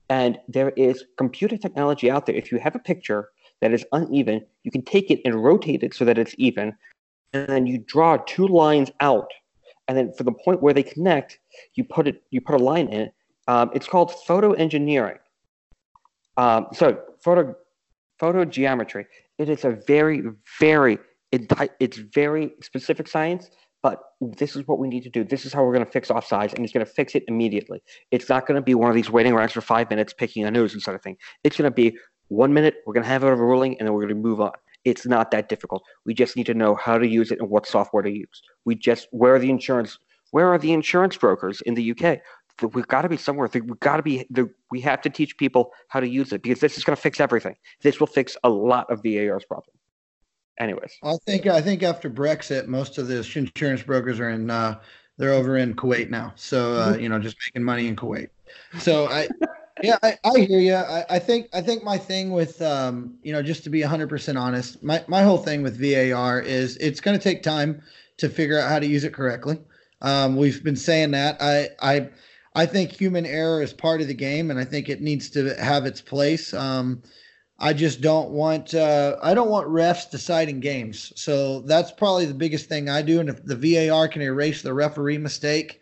And 0.10 0.40
there 0.50 0.72
is 0.72 1.06
computer 1.18 1.56
technology 1.56 2.12
out 2.12 2.26
there. 2.26 2.36
If 2.36 2.52
you 2.52 2.60
have 2.60 2.76
a 2.76 2.80
picture 2.80 3.30
that 3.62 3.72
is 3.72 3.86
uneven, 3.94 4.46
you 4.64 4.72
can 4.72 4.84
take 4.84 5.10
it 5.10 5.22
and 5.24 5.42
rotate 5.42 5.84
it 5.84 5.94
so 5.94 6.04
that 6.04 6.18
it's 6.18 6.36
even. 6.38 6.74
And 7.34 7.48
then 7.48 7.66
you 7.66 7.78
draw 7.80 8.18
two 8.18 8.48
lines 8.48 8.92
out. 9.00 9.32
And 9.88 9.98
then 9.98 10.14
for 10.14 10.24
the 10.24 10.32
point 10.32 10.62
where 10.62 10.74
they 10.74 10.84
connect, 10.84 11.40
you 11.76 11.84
put 11.84 12.08
it, 12.08 12.24
you 12.30 12.42
put 12.42 12.56
a 12.60 12.64
line 12.64 12.88
in 12.88 13.02
it. 13.02 13.14
Um, 13.48 13.72
it's 13.74 13.88
called 13.88 14.14
photo 14.26 14.54
engineering. 14.54 15.18
Um, 16.38 16.68
so 16.74 17.02
photo, 17.24 17.56
photo 18.20 18.46
geometry. 18.46 19.08
It 19.38 19.50
is 19.50 19.66
a 19.66 19.72
very, 19.88 20.22
very 20.60 21.00
it's 21.32 21.98
very 21.98 22.52
specific 22.62 23.08
science, 23.08 23.50
but 23.82 24.00
this 24.20 24.56
is 24.56 24.68
what 24.68 24.80
we 24.80 24.88
need 24.88 25.04
to 25.04 25.10
do. 25.10 25.24
This 25.24 25.46
is 25.46 25.54
how 25.54 25.64
we're 25.64 25.74
going 25.74 25.86
to 25.86 25.92
fix 25.92 26.10
offsides, 26.10 26.54
and 26.54 26.64
it's 26.64 26.74
going 26.74 26.86
to 26.86 26.92
fix 26.92 27.16
it 27.16 27.24
immediately. 27.28 27.82
It's 28.12 28.30
not 28.30 28.46
going 28.46 28.56
to 28.56 28.62
be 28.62 28.76
one 28.76 28.90
of 28.90 28.96
these 28.96 29.10
waiting 29.10 29.34
rounds 29.34 29.54
for 29.54 29.62
five 29.62 29.90
minutes 29.90 30.14
picking 30.14 30.46
a 30.46 30.52
nose 30.52 30.74
and 30.74 30.82
sort 30.82 30.96
of 30.96 31.02
thing. 31.02 31.18
It's 31.44 31.58
going 31.58 31.72
to 31.72 31.76
be 31.76 31.98
one 32.28 32.54
minute, 32.54 32.76
we're 32.86 32.94
going 32.94 33.04
to 33.04 33.10
have 33.10 33.24
it 33.24 33.28
overruling, 33.28 33.78
and 33.80 33.88
then 33.88 33.94
we're 33.94 34.02
going 34.02 34.16
to 34.16 34.22
move 34.22 34.42
on. 34.42 34.52
It's 34.84 35.06
not 35.06 35.32
that 35.32 35.50
difficult. 35.50 35.84
We 36.06 36.14
just 36.14 36.36
need 36.36 36.46
to 36.48 36.54
know 36.54 36.76
how 36.76 36.98
to 36.98 37.08
use 37.08 37.32
it 37.32 37.40
and 37.40 37.50
what 37.50 37.68
software 37.68 38.04
to 38.04 38.10
use. 38.10 38.42
We 38.66 38.76
just 38.76 39.08
where 39.12 39.36
are 39.36 39.40
the 39.40 39.50
insurance 39.50 40.00
where 40.32 40.48
are 40.48 40.58
the 40.58 40.72
insurance 40.72 41.18
brokers 41.18 41.62
in 41.62 41.76
the 41.76 41.92
UK? 41.92 42.20
We've 42.74 42.88
got 42.88 43.02
to 43.04 43.10
be 43.10 43.18
somewhere. 43.18 43.50
We've 43.54 43.80
got 43.80 43.98
to 43.98 44.04
be. 44.04 44.26
We 44.70 44.82
have 44.82 45.02
to 45.02 45.10
teach 45.10 45.38
people 45.38 45.72
how 45.88 46.00
to 46.00 46.08
use 46.08 46.32
it 46.32 46.44
because 46.44 46.60
this 46.60 46.78
is 46.78 46.84
going 46.84 46.96
to 46.96 47.02
fix 47.02 47.20
everything. 47.20 47.56
This 47.82 48.00
will 48.00 48.08
fix 48.08 48.38
a 48.44 48.50
lot 48.50 48.90
of 48.92 49.02
VAR's 49.04 49.46
problems 49.46 49.78
anyways. 50.60 50.98
I 51.04 51.16
think 51.26 51.48
I 51.48 51.62
think 51.62 51.84
after 51.84 52.10
Brexit, 52.10 52.68
most 52.68 52.98
of 52.98 53.08
the 53.08 53.18
insurance 53.36 53.84
brokers 53.84 54.20
are 54.20 54.30
in 54.30 54.50
uh, 54.50 54.80
they're 55.18 55.34
over 55.34 55.58
in 55.58 55.76
Kuwait 55.76 56.10
now. 56.10 56.34
So 56.36 56.76
uh, 56.76 56.94
mm-hmm. 56.94 57.02
you 57.02 57.10
know, 57.10 57.20
just 57.20 57.38
making 57.48 57.64
money 57.64 57.88
in 57.88 57.96
Kuwait. 57.96 58.30
So 58.80 59.08
I. 59.08 59.28
yeah, 59.82 59.98
I, 60.04 60.18
I 60.24 60.40
hear 60.40 60.60
you. 60.60 60.76
I, 60.76 61.06
I, 61.10 61.20
think 61.20 61.48
I 61.54 61.62
think 61.62 61.84
my 61.84 61.98
thing 61.98 62.32
with 62.32 62.62
um, 62.62 63.18
you 63.24 63.32
know, 63.32 63.42
just 63.42 63.64
to 63.64 63.70
be 63.70 63.82
100% 63.82 64.40
honest, 64.40 64.84
my 64.84 65.04
my 65.08 65.24
whole 65.24 65.38
thing 65.38 65.62
with 65.64 65.80
VAR 65.80 66.40
is 66.40 66.78
it's 66.78 67.02
going 67.02 67.18
to 67.18 67.24
take 67.24 67.44
time 67.44 67.82
to 68.18 68.30
figure 68.30 68.60
out 68.60 68.70
how 68.70 68.80
to 68.80 68.86
use 68.86 69.04
it 69.04 69.14
correctly. 69.14 69.60
Um, 70.02 70.36
we've 70.36 70.64
been 70.64 70.76
saying 70.76 71.12
that. 71.12 71.38
I 71.42 71.70
I 71.82 72.10
I 72.56 72.66
think 72.66 72.92
human 72.92 73.26
error 73.26 73.62
is 73.62 73.74
part 73.74 74.02
of 74.02 74.08
the 74.08 74.14
game, 74.14 74.52
and 74.52 74.60
I 74.60 74.66
think 74.66 74.90
it 74.90 75.02
needs 75.02 75.30
to 75.32 75.56
have 75.56 75.86
its 75.86 76.02
place. 76.02 76.54
Um, 76.54 77.02
I 77.60 77.74
just 77.74 78.02
don't 78.02 78.32
want 78.32 78.74
uh, 78.74 79.18
I 79.22 79.34
don't 79.34 79.50
want 79.50 79.68
refs 79.68 80.10
deciding 80.10 80.60
games. 80.60 81.14
So 81.16 81.62
that's 81.62 81.92
probably 81.92 82.26
the 82.26 82.34
biggest 82.34 82.68
thing 82.68 82.90
I 82.90 83.04
do. 83.04 83.20
And 83.20 83.30
if 83.30 83.44
the 83.46 83.56
VAR 83.56 84.08
can 84.08 84.24
erase 84.24 84.64
the 84.64 84.74
referee 84.74 85.20
mistake, 85.20 85.80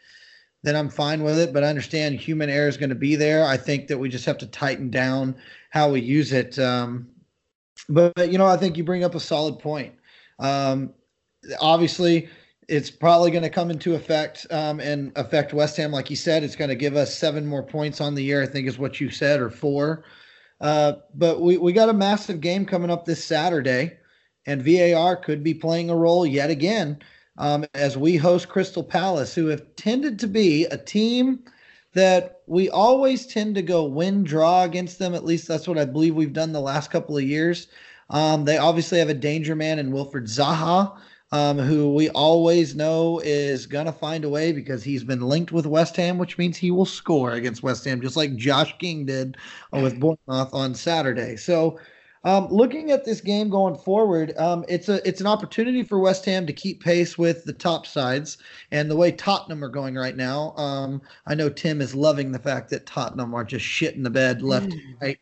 then 0.63 0.75
I'm 0.75 0.89
fine 0.89 1.23
with 1.23 1.39
it. 1.39 1.53
But 1.53 1.63
I 1.63 1.67
understand 1.67 2.15
human 2.15 2.49
error 2.49 2.67
is 2.67 2.77
going 2.77 2.89
to 2.89 2.95
be 2.95 3.15
there. 3.15 3.45
I 3.45 3.57
think 3.57 3.87
that 3.87 3.97
we 3.97 4.09
just 4.09 4.25
have 4.25 4.37
to 4.39 4.47
tighten 4.47 4.89
down 4.89 5.35
how 5.69 5.91
we 5.91 6.01
use 6.01 6.31
it. 6.31 6.57
Um, 6.59 7.07
but, 7.87 8.13
but, 8.15 8.31
you 8.31 8.37
know, 8.37 8.45
I 8.45 8.57
think 8.57 8.77
you 8.77 8.83
bring 8.83 9.03
up 9.03 9.15
a 9.15 9.19
solid 9.19 9.59
point. 9.59 9.93
Um, 10.39 10.93
obviously, 11.59 12.29
it's 12.67 12.91
probably 12.91 13.31
going 13.31 13.43
to 13.43 13.49
come 13.49 13.71
into 13.71 13.95
effect 13.95 14.45
um, 14.51 14.79
and 14.79 15.11
affect 15.15 15.53
West 15.53 15.77
Ham, 15.77 15.91
like 15.91 16.09
you 16.09 16.15
said. 16.15 16.43
It's 16.43 16.55
going 16.55 16.69
to 16.69 16.75
give 16.75 16.95
us 16.95 17.17
seven 17.17 17.45
more 17.45 17.63
points 17.63 17.99
on 17.99 18.13
the 18.13 18.23
year. 18.23 18.43
I 18.43 18.45
think 18.45 18.67
is 18.67 18.77
what 18.77 19.01
you 19.01 19.09
said, 19.09 19.39
or 19.39 19.49
four. 19.49 20.03
Uh, 20.61 20.93
but 21.15 21.41
we, 21.41 21.57
we 21.57 21.73
got 21.73 21.89
a 21.89 21.93
massive 21.93 22.41
game 22.41 22.65
coming 22.65 22.91
up 22.91 23.05
this 23.05 23.23
Saturday, 23.23 23.97
and 24.45 24.61
VAR 24.61 25.15
could 25.15 25.43
be 25.43 25.53
playing 25.53 25.89
a 25.89 25.95
role 25.95 26.25
yet 26.25 26.49
again 26.49 26.99
um, 27.37 27.65
as 27.73 27.97
we 27.97 28.17
host 28.17 28.49
Crystal 28.49 28.83
Palace, 28.83 29.33
who 29.33 29.47
have 29.47 29.75
tended 29.75 30.19
to 30.19 30.27
be 30.27 30.65
a 30.65 30.77
team 30.77 31.39
that 31.93 32.41
we 32.45 32.69
always 32.69 33.25
tend 33.25 33.55
to 33.55 33.61
go 33.61 33.83
win 33.83 34.23
draw 34.23 34.63
against 34.63 34.99
them. 34.99 35.15
At 35.15 35.25
least 35.25 35.47
that's 35.47 35.67
what 35.67 35.77
I 35.77 35.85
believe 35.85 36.15
we've 36.15 36.33
done 36.33 36.51
the 36.51 36.61
last 36.61 36.91
couple 36.91 37.17
of 37.17 37.23
years. 37.23 37.67
Um, 38.09 38.45
they 38.45 38.57
obviously 38.57 38.99
have 38.99 39.09
a 39.09 39.13
danger 39.13 39.55
man 39.55 39.79
in 39.79 39.91
Wilfried 39.91 40.27
Zaha 40.27 40.97
um, 41.31 41.59
who 41.59 41.93
we 41.93 42.09
always 42.09 42.75
know 42.75 43.19
is 43.23 43.67
going 43.67 43.85
to 43.85 43.91
find 43.91 44.23
a 44.25 44.29
way 44.29 44.51
because 44.51 44.83
he's 44.83 45.03
been 45.03 45.21
linked 45.21 45.51
with 45.51 45.67
West 45.67 45.95
Ham, 45.97 46.17
which 46.17 46.37
means 46.37 46.57
he 46.57 46.71
will 46.71 46.85
score 46.85 47.33
against 47.33 47.61
West 47.61 47.85
Ham, 47.85 48.01
just 48.01 48.17
like 48.17 48.35
Josh 48.35 48.75
King 48.79 49.05
did 49.05 49.37
with 49.71 49.99
Bournemouth 49.99 50.53
on 50.53 50.73
Saturday. 50.73 51.35
So, 51.35 51.79
um, 52.23 52.47
looking 52.49 52.91
at 52.91 53.05
this 53.05 53.21
game 53.21 53.49
going 53.49 53.75
forward, 53.75 54.37
um, 54.37 54.65
it's 54.67 54.89
a 54.89 55.07
it's 55.07 55.21
an 55.21 55.27
opportunity 55.27 55.83
for 55.83 55.99
West 55.99 56.25
Ham 56.25 56.45
to 56.47 56.53
keep 56.53 56.83
pace 56.83 57.17
with 57.17 57.45
the 57.45 57.53
top 57.53 57.87
sides 57.87 58.37
and 58.71 58.91
the 58.91 58.95
way 58.95 59.11
Tottenham 59.11 59.63
are 59.63 59.69
going 59.69 59.95
right 59.95 60.17
now. 60.17 60.53
Um, 60.57 61.01
I 61.27 61.35
know 61.35 61.49
Tim 61.49 61.81
is 61.81 61.95
loving 61.95 62.31
the 62.31 62.39
fact 62.39 62.69
that 62.71 62.85
Tottenham 62.85 63.33
are 63.33 63.45
just 63.45 63.65
shit 63.65 63.95
in 63.95 64.03
the 64.03 64.09
bed 64.09 64.41
left 64.41 64.73
and 64.73 64.81
right. 65.01 65.19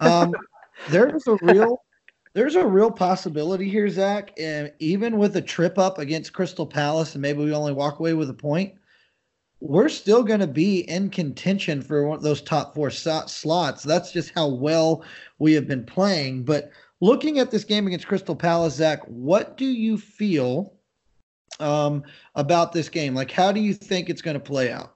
Um, 0.00 0.34
there's 0.90 1.26
a 1.28 1.36
real 1.42 1.84
there's 2.32 2.54
a 2.54 2.66
real 2.66 2.90
possibility 2.90 3.68
here, 3.68 3.88
Zach. 3.88 4.32
And 4.38 4.72
even 4.78 5.18
with 5.18 5.36
a 5.36 5.42
trip 5.42 5.78
up 5.78 5.98
against 5.98 6.32
Crystal 6.32 6.66
Palace, 6.66 7.14
and 7.14 7.22
maybe 7.22 7.44
we 7.44 7.52
only 7.52 7.72
walk 7.72 7.98
away 7.98 8.14
with 8.14 8.30
a 8.30 8.34
point, 8.34 8.74
we're 9.60 9.90
still 9.90 10.22
going 10.22 10.40
to 10.40 10.46
be 10.46 10.80
in 10.88 11.10
contention 11.10 11.82
for 11.82 12.06
one 12.06 12.16
of 12.16 12.22
those 12.22 12.40
top 12.40 12.74
four 12.74 12.90
slots. 12.90 13.82
That's 13.82 14.10
just 14.10 14.32
how 14.34 14.48
well 14.48 15.04
we 15.38 15.52
have 15.52 15.68
been 15.68 15.84
playing. 15.84 16.44
But 16.44 16.70
looking 17.00 17.38
at 17.38 17.50
this 17.50 17.64
game 17.64 17.86
against 17.86 18.06
Crystal 18.06 18.34
Palace, 18.34 18.74
Zach, 18.74 19.00
what 19.06 19.58
do 19.58 19.66
you 19.66 19.98
feel 19.98 20.72
um, 21.60 22.02
about 22.34 22.72
this 22.72 22.88
game? 22.88 23.14
Like, 23.14 23.30
how 23.30 23.52
do 23.52 23.60
you 23.60 23.74
think 23.74 24.08
it's 24.08 24.22
going 24.22 24.34
to 24.34 24.40
play 24.40 24.72
out? 24.72 24.94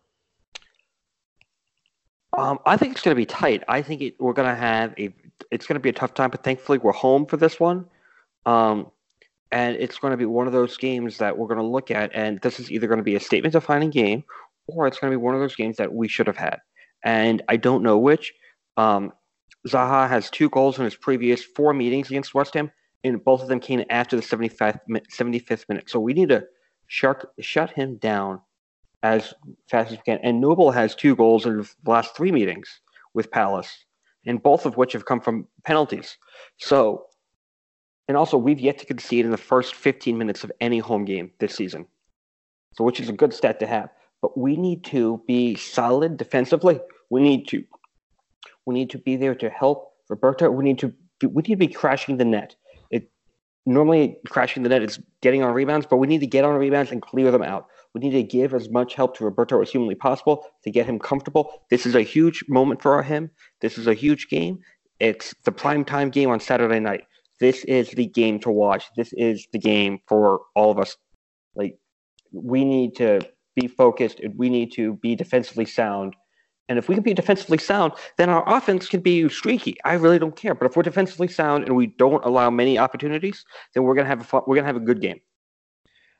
Um, 2.36 2.58
I 2.66 2.76
think 2.76 2.92
it's 2.92 3.02
going 3.02 3.14
to 3.14 3.20
be 3.20 3.26
tight. 3.26 3.62
I 3.68 3.82
think 3.82 4.00
it, 4.00 4.14
we're 4.18 4.32
going 4.32 4.48
to 4.48 4.56
have 4.56 4.94
a 4.98 5.14
it's 5.50 5.66
going 5.66 5.74
to 5.74 5.80
be 5.80 5.88
a 5.88 5.92
tough 5.92 6.14
time, 6.14 6.30
but 6.30 6.42
thankfully 6.42 6.78
we're 6.78 6.92
home 6.92 7.26
for 7.26 7.36
this 7.36 7.60
one. 7.60 7.86
Um, 8.46 8.90
and 9.52 9.76
it's 9.76 9.98
going 9.98 10.10
to 10.10 10.16
be 10.16 10.24
one 10.24 10.48
of 10.48 10.52
those 10.52 10.76
games 10.76 11.18
that 11.18 11.36
we're 11.38 11.46
going 11.46 11.60
to 11.60 11.66
look 11.66 11.92
at, 11.92 12.10
and 12.12 12.40
this 12.40 12.58
is 12.58 12.72
either 12.72 12.88
going 12.88 12.98
to 12.98 13.04
be 13.04 13.14
a 13.14 13.20
statement 13.20 13.52
defining 13.52 13.90
game 13.90 14.24
or 14.66 14.86
it's 14.86 14.98
going 14.98 15.12
to 15.12 15.18
be 15.18 15.22
one 15.22 15.34
of 15.34 15.40
those 15.40 15.56
games 15.56 15.76
that 15.76 15.92
we 15.92 16.08
should 16.08 16.26
have 16.26 16.36
had. 16.36 16.58
And 17.04 17.42
I 17.48 17.56
don't 17.56 17.82
know 17.82 17.98
which. 17.98 18.32
Um, 18.76 19.12
Zaha 19.68 20.08
has 20.08 20.30
two 20.30 20.48
goals 20.50 20.78
in 20.78 20.84
his 20.84 20.96
previous 20.96 21.42
four 21.42 21.72
meetings 21.72 22.08
against 22.08 22.34
West 22.34 22.54
Ham, 22.54 22.70
and 23.02 23.22
both 23.24 23.42
of 23.42 23.48
them 23.48 23.60
came 23.60 23.82
after 23.90 24.16
the 24.16 24.22
75th, 24.22 24.80
75th 24.88 25.68
minute. 25.68 25.88
So 25.88 26.00
we 26.00 26.12
need 26.12 26.28
to 26.30 26.44
shut, 26.86 27.24
shut 27.40 27.70
him 27.70 27.96
down 27.96 28.40
as 29.02 29.32
fast 29.70 29.92
as 29.92 29.98
we 29.98 30.02
can. 30.04 30.18
And 30.22 30.40
Noble 30.40 30.70
has 30.70 30.94
two 30.94 31.14
goals 31.16 31.46
in 31.46 31.58
the 31.58 31.90
last 31.90 32.16
three 32.16 32.32
meetings 32.32 32.80
with 33.14 33.30
Palace 33.30 33.84
and 34.26 34.42
both 34.42 34.66
of 34.66 34.76
which 34.76 34.92
have 34.92 35.04
come 35.04 35.20
from 35.20 35.46
penalties. 35.64 36.16
So, 36.58 37.06
and 38.08 38.16
also 38.16 38.36
we've 38.36 38.60
yet 38.60 38.78
to 38.78 38.86
concede 38.86 39.24
in 39.24 39.30
the 39.30 39.36
first 39.36 39.74
15 39.74 40.16
minutes 40.16 40.44
of 40.44 40.52
any 40.60 40.78
home 40.78 41.04
game 41.04 41.30
this 41.38 41.54
season. 41.54 41.86
So, 42.74 42.84
which 42.84 43.00
is 43.00 43.08
a 43.08 43.12
good 43.12 43.32
stat 43.32 43.60
to 43.60 43.66
have. 43.66 43.90
But 44.24 44.38
we 44.38 44.56
need 44.56 44.84
to 44.84 45.22
be 45.26 45.54
solid 45.54 46.16
defensively. 46.16 46.80
We 47.10 47.20
need 47.20 47.46
to 47.48 47.62
we 48.64 48.74
need 48.74 48.88
to 48.88 48.98
be 48.98 49.16
there 49.16 49.34
to 49.34 49.50
help 49.50 49.92
Roberto. 50.08 50.50
We 50.50 50.64
need 50.64 50.78
to 50.78 50.94
we 51.22 51.42
need 51.42 51.56
to 51.56 51.56
be 51.56 51.68
crashing 51.68 52.16
the 52.16 52.24
net. 52.24 52.56
It 52.90 53.10
normally 53.66 54.16
crashing 54.26 54.62
the 54.62 54.70
net 54.70 54.82
is 54.82 54.98
getting 55.20 55.42
on 55.42 55.52
rebounds, 55.52 55.84
but 55.84 55.98
we 55.98 56.06
need 56.06 56.20
to 56.20 56.26
get 56.26 56.42
on 56.42 56.54
rebounds 56.54 56.90
and 56.90 57.02
clear 57.02 57.30
them 57.30 57.42
out. 57.42 57.66
We 57.92 58.00
need 58.00 58.12
to 58.12 58.22
give 58.22 58.54
as 58.54 58.70
much 58.70 58.94
help 58.94 59.14
to 59.18 59.24
Roberto 59.24 59.60
as 59.60 59.68
humanly 59.68 59.94
possible 59.94 60.46
to 60.62 60.70
get 60.70 60.86
him 60.86 60.98
comfortable. 60.98 61.60
This 61.68 61.84
is 61.84 61.94
a 61.94 62.00
huge 62.00 62.44
moment 62.48 62.80
for 62.80 63.02
him. 63.02 63.30
This 63.60 63.76
is 63.76 63.86
a 63.86 63.92
huge 63.92 64.28
game. 64.28 64.58
It's 65.00 65.34
the 65.44 65.52
prime 65.52 65.84
time 65.84 66.08
game 66.08 66.30
on 66.30 66.40
Saturday 66.40 66.80
night. 66.80 67.04
This 67.40 67.62
is 67.64 67.90
the 67.90 68.06
game 68.06 68.40
to 68.40 68.50
watch. 68.50 68.86
This 68.96 69.12
is 69.12 69.46
the 69.52 69.58
game 69.58 69.98
for 70.08 70.40
all 70.54 70.70
of 70.70 70.78
us. 70.78 70.96
Like 71.54 71.76
we 72.32 72.64
need 72.64 72.96
to 72.96 73.20
be 73.54 73.66
focused 73.66 74.20
and 74.20 74.36
we 74.36 74.48
need 74.48 74.72
to 74.72 74.94
be 74.94 75.14
defensively 75.14 75.64
sound. 75.64 76.14
And 76.68 76.78
if 76.78 76.88
we 76.88 76.94
can 76.94 77.04
be 77.04 77.12
defensively 77.12 77.58
sound, 77.58 77.92
then 78.16 78.30
our 78.30 78.42
offense 78.46 78.88
can 78.88 79.00
be 79.00 79.28
streaky. 79.28 79.76
I 79.84 79.94
really 79.94 80.18
don't 80.18 80.34
care. 80.34 80.54
But 80.54 80.66
if 80.66 80.76
we're 80.76 80.82
defensively 80.82 81.28
sound 81.28 81.64
and 81.64 81.76
we 81.76 81.86
don't 81.86 82.24
allow 82.24 82.50
many 82.50 82.78
opportunities, 82.78 83.44
then 83.74 83.82
we're 83.82 83.94
gonna 83.94 84.08
have 84.08 84.20
a 84.20 84.24
fun, 84.24 84.42
we're 84.46 84.56
gonna 84.56 84.66
have 84.66 84.76
a 84.76 84.80
good 84.80 85.00
game. 85.00 85.20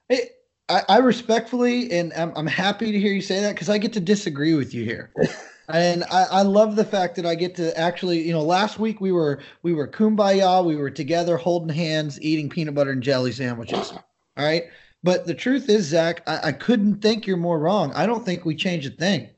Hey, 0.08 0.30
I, 0.68 0.82
I 0.88 0.98
respectfully 0.98 1.90
and 1.92 2.12
I'm, 2.14 2.32
I'm 2.36 2.46
happy 2.46 2.92
to 2.92 2.98
hear 2.98 3.12
you 3.12 3.22
say 3.22 3.40
that 3.40 3.54
because 3.54 3.70
I 3.70 3.78
get 3.78 3.92
to 3.94 4.00
disagree 4.00 4.54
with 4.54 4.74
you 4.74 4.84
here. 4.84 5.12
and 5.68 6.04
I, 6.04 6.24
I 6.24 6.42
love 6.42 6.76
the 6.76 6.84
fact 6.84 7.16
that 7.16 7.24
I 7.24 7.34
get 7.34 7.54
to 7.56 7.76
actually, 7.78 8.20
you 8.20 8.32
know, 8.32 8.42
last 8.42 8.78
week 8.78 9.00
we 9.00 9.12
were 9.12 9.40
we 9.62 9.72
were 9.72 9.88
kumbaya, 9.88 10.64
we 10.64 10.76
were 10.76 10.90
together 10.90 11.38
holding 11.38 11.74
hands, 11.74 12.20
eating 12.20 12.50
peanut 12.50 12.74
butter 12.74 12.90
and 12.90 13.02
jelly 13.02 13.32
sandwiches. 13.32 13.92
All 13.92 14.44
right. 14.44 14.64
But 15.04 15.26
the 15.26 15.34
truth 15.34 15.68
is, 15.68 15.84
Zach, 15.84 16.23
I, 16.26 16.49
I 16.49 16.52
couldn't 16.52 17.02
think 17.02 17.26
you're 17.26 17.37
more 17.37 17.58
wrong. 17.58 17.92
I 17.92 18.06
don't 18.06 18.25
think 18.25 18.46
we 18.46 18.56
change 18.56 18.87
a 18.87 18.90
thing. 18.90 19.28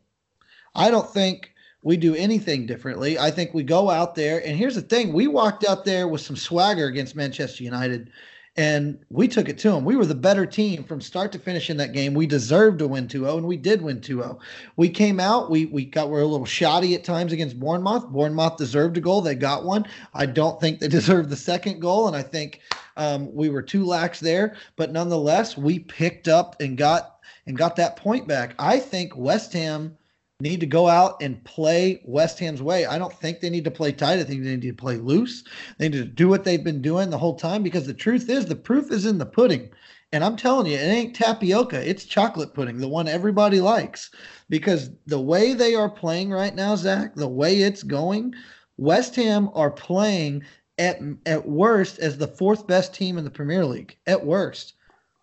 I 0.77 0.93
don't 0.93 1.13
think 1.13 1.51
we 1.83 1.97
do 1.97 2.15
anything 2.15 2.67
differently. 2.67 3.19
I 3.19 3.33
think 3.33 3.53
we 3.53 3.65
go 3.65 3.91
out 3.91 4.15
there, 4.15 4.47
and 4.47 4.57
here's 4.57 4.77
the 4.77 4.83
thing: 4.83 5.13
we 5.13 5.27
walked 5.27 5.65
out 5.69 5.85
there 5.85 6.07
with 6.07 6.21
some 6.21 6.37
swagger 6.37 6.87
against 6.87 7.17
Manchester 7.17 7.65
United, 7.65 8.11
and 8.57 8.99
we 9.11 9.29
took 9.29 9.49
it 9.49 9.59
to 9.59 9.71
them. 9.71 9.85
We 9.85 9.97
were 9.97 10.07
the 10.07 10.15
better 10.15 10.47
team 10.47 10.83
from 10.85 11.01
start 11.01 11.31
to 11.33 11.39
finish 11.39 11.69
in 11.69 11.77
that 11.77 11.93
game. 11.93 12.15
We 12.15 12.27
deserved 12.27 12.79
to 12.79 12.89
win 12.89 13.07
2-0, 13.07 13.39
and 13.39 13.47
we 13.47 13.57
did 13.57 13.83
win 13.83 14.01
2-0. 14.01 14.39
We 14.77 14.89
came 14.89 15.21
out, 15.21 15.51
we 15.51 15.67
we 15.67 15.85
got 15.85 16.09
we're 16.09 16.23
a 16.23 16.27
little 16.27 16.47
shoddy 16.47 16.95
at 16.95 17.05
times 17.05 17.33
against 17.33 17.61
Bournemouth. 17.61 18.09
Bournemouth 18.09 18.57
deserved 18.57 18.97
a 18.97 19.01
goal. 19.01 19.21
They 19.21 19.35
got 19.35 19.65
one. 19.65 19.87
I 20.15 20.27
don't 20.27 20.61
think 20.61 20.81
they 20.81 20.89
deserved 20.97 21.29
the 21.29 21.37
second 21.37 21.81
goal, 21.81 22.07
and 22.09 22.17
I 22.17 22.23
think 22.23 22.61
um, 22.97 23.35
we 23.35 23.51
were 23.51 23.63
too 23.63 23.85
lax 23.85 24.21
there, 24.21 24.57
but 24.77 24.93
nonetheless, 24.93 25.57
we 25.57 25.79
picked 25.79 26.29
up 26.29 26.57
and 26.61 26.79
got 26.79 27.19
and 27.47 27.57
got 27.57 27.77
that 27.77 27.97
point 27.97 28.27
back. 28.27 28.55
I 28.59 28.79
think 28.79 29.17
West 29.17 29.53
Ham 29.53 29.97
need 30.41 30.61
to 30.61 30.67
go 30.67 30.87
out 30.87 31.23
and 31.23 31.43
play 31.45 32.03
West 32.05 32.39
Ham's 32.39 32.61
way. 32.61 32.85
I 32.85 32.99
don't 32.99 33.13
think 33.13 33.41
they 33.41 33.49
need 33.49 33.65
to 33.65 33.71
play 33.71 33.93
tight. 33.93 34.19
I 34.19 34.25
think 34.25 34.45
they 34.45 34.51
need 34.51 34.63
to 34.63 34.73
play 34.75 34.97
loose. 34.97 35.45
They 35.79 35.89
need 35.89 35.99
to 35.99 36.05
do 36.05 36.29
what 36.29 36.45
they've 36.45 36.63
been 36.63 36.83
doing 36.83 37.09
the 37.09 37.19
whole 37.19 37.37
time 37.37 37.63
because 37.63 37.87
the 37.87 37.95
truth 37.95 38.29
is 38.29 38.45
the 38.45 38.55
proof 38.55 38.91
is 38.91 39.07
in 39.07 39.19
the 39.19 39.27
pudding. 39.27 39.71
And 40.13 40.23
I'm 40.23 40.37
telling 40.37 40.67
you, 40.67 40.77
it 40.77 40.87
ain't 40.87 41.17
tapioca, 41.17 41.89
it's 41.89 42.05
chocolate 42.05 42.55
pudding, 42.55 42.79
the 42.79 42.89
one 42.89 43.09
everybody 43.09 43.61
likes. 43.61 44.11
Because 44.49 44.91
the 45.07 45.21
way 45.21 45.53
they 45.53 45.75
are 45.75 45.91
playing 45.91 46.31
right 46.31 46.55
now, 46.55 46.77
Zach, 46.77 47.15
the 47.15 47.29
way 47.29 47.63
it's 47.63 47.83
going, 47.83 48.35
West 48.77 49.17
Ham 49.17 49.51
are 49.55 49.71
playing 49.71 50.45
at 50.79 51.01
at 51.25 51.49
worst 51.49 51.99
as 51.99 52.19
the 52.19 52.29
fourth 52.29 52.67
best 52.67 52.95
team 52.95 53.17
in 53.17 53.25
the 53.25 53.31
Premier 53.31 53.65
League. 53.65 53.97
At 54.07 54.25
worst. 54.25 54.75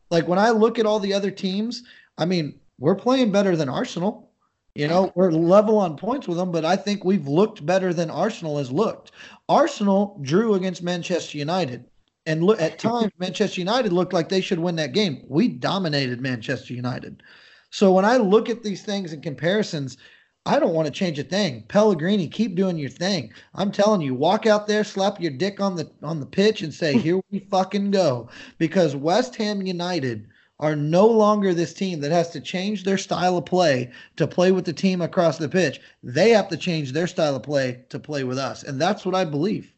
Like 0.10 0.28
when 0.28 0.40
I 0.40 0.50
look 0.50 0.80
at 0.80 0.86
all 0.86 1.00
the 1.00 1.14
other 1.14 1.32
teams, 1.32 1.84
I 2.18 2.26
mean, 2.26 2.60
we're 2.80 2.96
playing 2.96 3.32
better 3.32 3.56
than 3.56 3.70
Arsenal. 3.70 4.32
You 4.76 4.88
know, 4.88 5.12
we're 5.14 5.32
level 5.32 5.78
on 5.78 5.98
points 5.98 6.28
with 6.28 6.38
them, 6.38 6.52
but 6.52 6.66
I 6.66 6.76
think 6.76 7.04
we've 7.04 7.28
looked 7.28 7.64
better 7.64 7.94
than 7.94 8.10
Arsenal 8.10 8.58
has 8.58 8.72
looked. 8.72 9.12
Arsenal 9.48 10.20
drew 10.24 10.56
against 10.56 10.82
Manchester 10.82 11.38
United. 11.38 11.86
And 12.26 12.44
look, 12.44 12.60
at 12.60 12.80
times, 12.80 13.12
Manchester 13.20 13.62
United 13.62 13.94
looked 13.94 14.14
like 14.14 14.30
they 14.30 14.42
should 14.42 14.60
win 14.60 14.76
that 14.78 14.94
game. 14.94 15.26
We 15.28 15.48
dominated 15.48 16.22
Manchester 16.22 16.74
United. 16.74 17.22
So 17.70 17.92
when 17.92 18.06
I 18.06 18.18
look 18.18 18.50
at 18.50 18.64
these 18.64 18.82
things 18.82 19.14
and 19.14 19.22
comparisons, 19.22 19.98
I 20.46 20.60
don't 20.60 20.74
want 20.74 20.88
to 20.88 20.92
change 20.92 21.20
a 21.20 21.24
thing. 21.24 21.64
Pellegrini, 21.68 22.28
keep 22.28 22.56
doing 22.56 22.78
your 22.78 22.90
thing. 22.90 23.32
I'm 23.54 23.72
telling 23.72 24.02
you, 24.02 24.16
walk 24.16 24.46
out 24.46 24.68
there, 24.68 24.84
slap 24.84 25.22
your 25.22 25.32
dick 25.32 25.62
on 25.62 25.76
the 25.76 25.90
on 26.02 26.20
the 26.20 26.26
pitch, 26.26 26.64
and 26.64 26.74
say, 26.74 26.98
"Here 26.98 27.22
we 27.32 27.40
fucking 27.40 27.92
go." 27.92 28.30
Because 28.58 28.96
West 28.96 29.36
Ham 29.36 29.62
United 29.62 30.28
are 30.60 30.76
no 30.76 31.08
longer 31.08 31.54
this 31.54 31.74
team 31.74 32.00
that 32.02 32.12
has 32.12 32.30
to 32.30 32.40
change 32.40 32.84
their 32.84 32.98
style 32.98 33.38
of 33.38 33.46
play 33.46 33.92
to 34.16 34.28
play 34.28 34.52
with 34.52 34.66
the 34.66 34.74
team 34.74 35.02
across 35.02 35.38
the 35.38 35.50
pitch. 35.50 35.82
They 36.04 36.30
have 36.30 36.48
to 36.50 36.58
change 36.58 36.92
their 36.92 37.08
style 37.08 37.36
of 37.36 37.44
play 37.44 37.84
to 37.90 38.00
play 38.00 38.24
with 38.24 38.38
us, 38.38 38.64
and 38.64 38.80
that's 38.80 39.06
what 39.06 39.16
I 39.16 39.26
believe. 39.26 39.74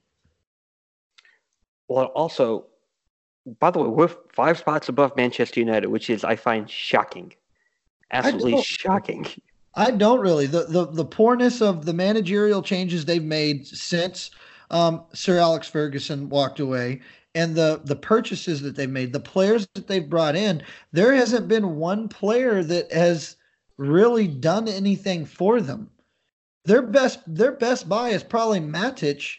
Well, 1.88 2.06
also, 2.08 2.66
by 3.60 3.72
the 3.72 3.80
way, 3.80 3.88
we're 3.88 4.10
five 4.34 4.58
spots 4.58 4.90
above 4.90 5.16
Manchester 5.16 5.60
United, 5.60 5.88
which 5.88 6.10
is 6.10 6.24
I 6.24 6.36
find 6.36 6.70
shocking, 6.70 7.34
absolutely 8.12 8.62
shocking. 8.62 9.28
I 9.76 9.92
don't 9.92 10.20
really. 10.20 10.48
The, 10.48 10.66
the 10.66 10.86
the 10.86 11.06
poorness 11.06 11.62
of 11.62 11.86
the 11.86 11.94
managerial 11.94 12.62
changes 12.62 13.06
they've 13.06 13.24
made 13.24 13.68
since 13.68 14.32
um, 14.72 15.04
Sir 15.14 15.38
Alex 15.38 15.68
Ferguson 15.68 16.30
walked 16.30 16.60
away, 16.60 17.02
and 17.36 17.54
the 17.54 17.82
the 17.84 17.96
purchases 17.96 18.62
that 18.62 18.76
they've 18.76 18.90
made, 18.90 19.14
the 19.14 19.20
players 19.20 19.68
that 19.76 19.88
they've 19.88 20.10
brought 20.10 20.36
in, 20.36 20.64
there 20.94 21.14
hasn't 21.14 21.48
been 21.48 21.76
one 21.76 22.08
player 22.08 22.64
that 22.64 22.92
has 22.92 23.36
really 23.78 24.28
done 24.28 24.68
anything 24.68 25.26
for 25.26 25.62
them. 25.62 25.90
Their 26.64 26.82
best 26.82 27.20
their 27.28 27.52
best 27.52 27.88
buy 27.88 28.10
is 28.10 28.24
probably 28.24 28.62
Matic, 28.62 29.36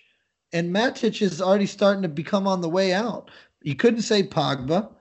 and 0.52 0.72
Matic 0.72 1.22
is 1.22 1.40
already 1.42 1.66
starting 1.66 2.02
to 2.02 2.08
become 2.08 2.46
on 2.46 2.60
the 2.60 2.68
way 2.68 2.92
out. 2.92 3.30
You 3.62 3.74
couldn't 3.74 4.02
say 4.02 4.22
Pogba. 4.22 4.92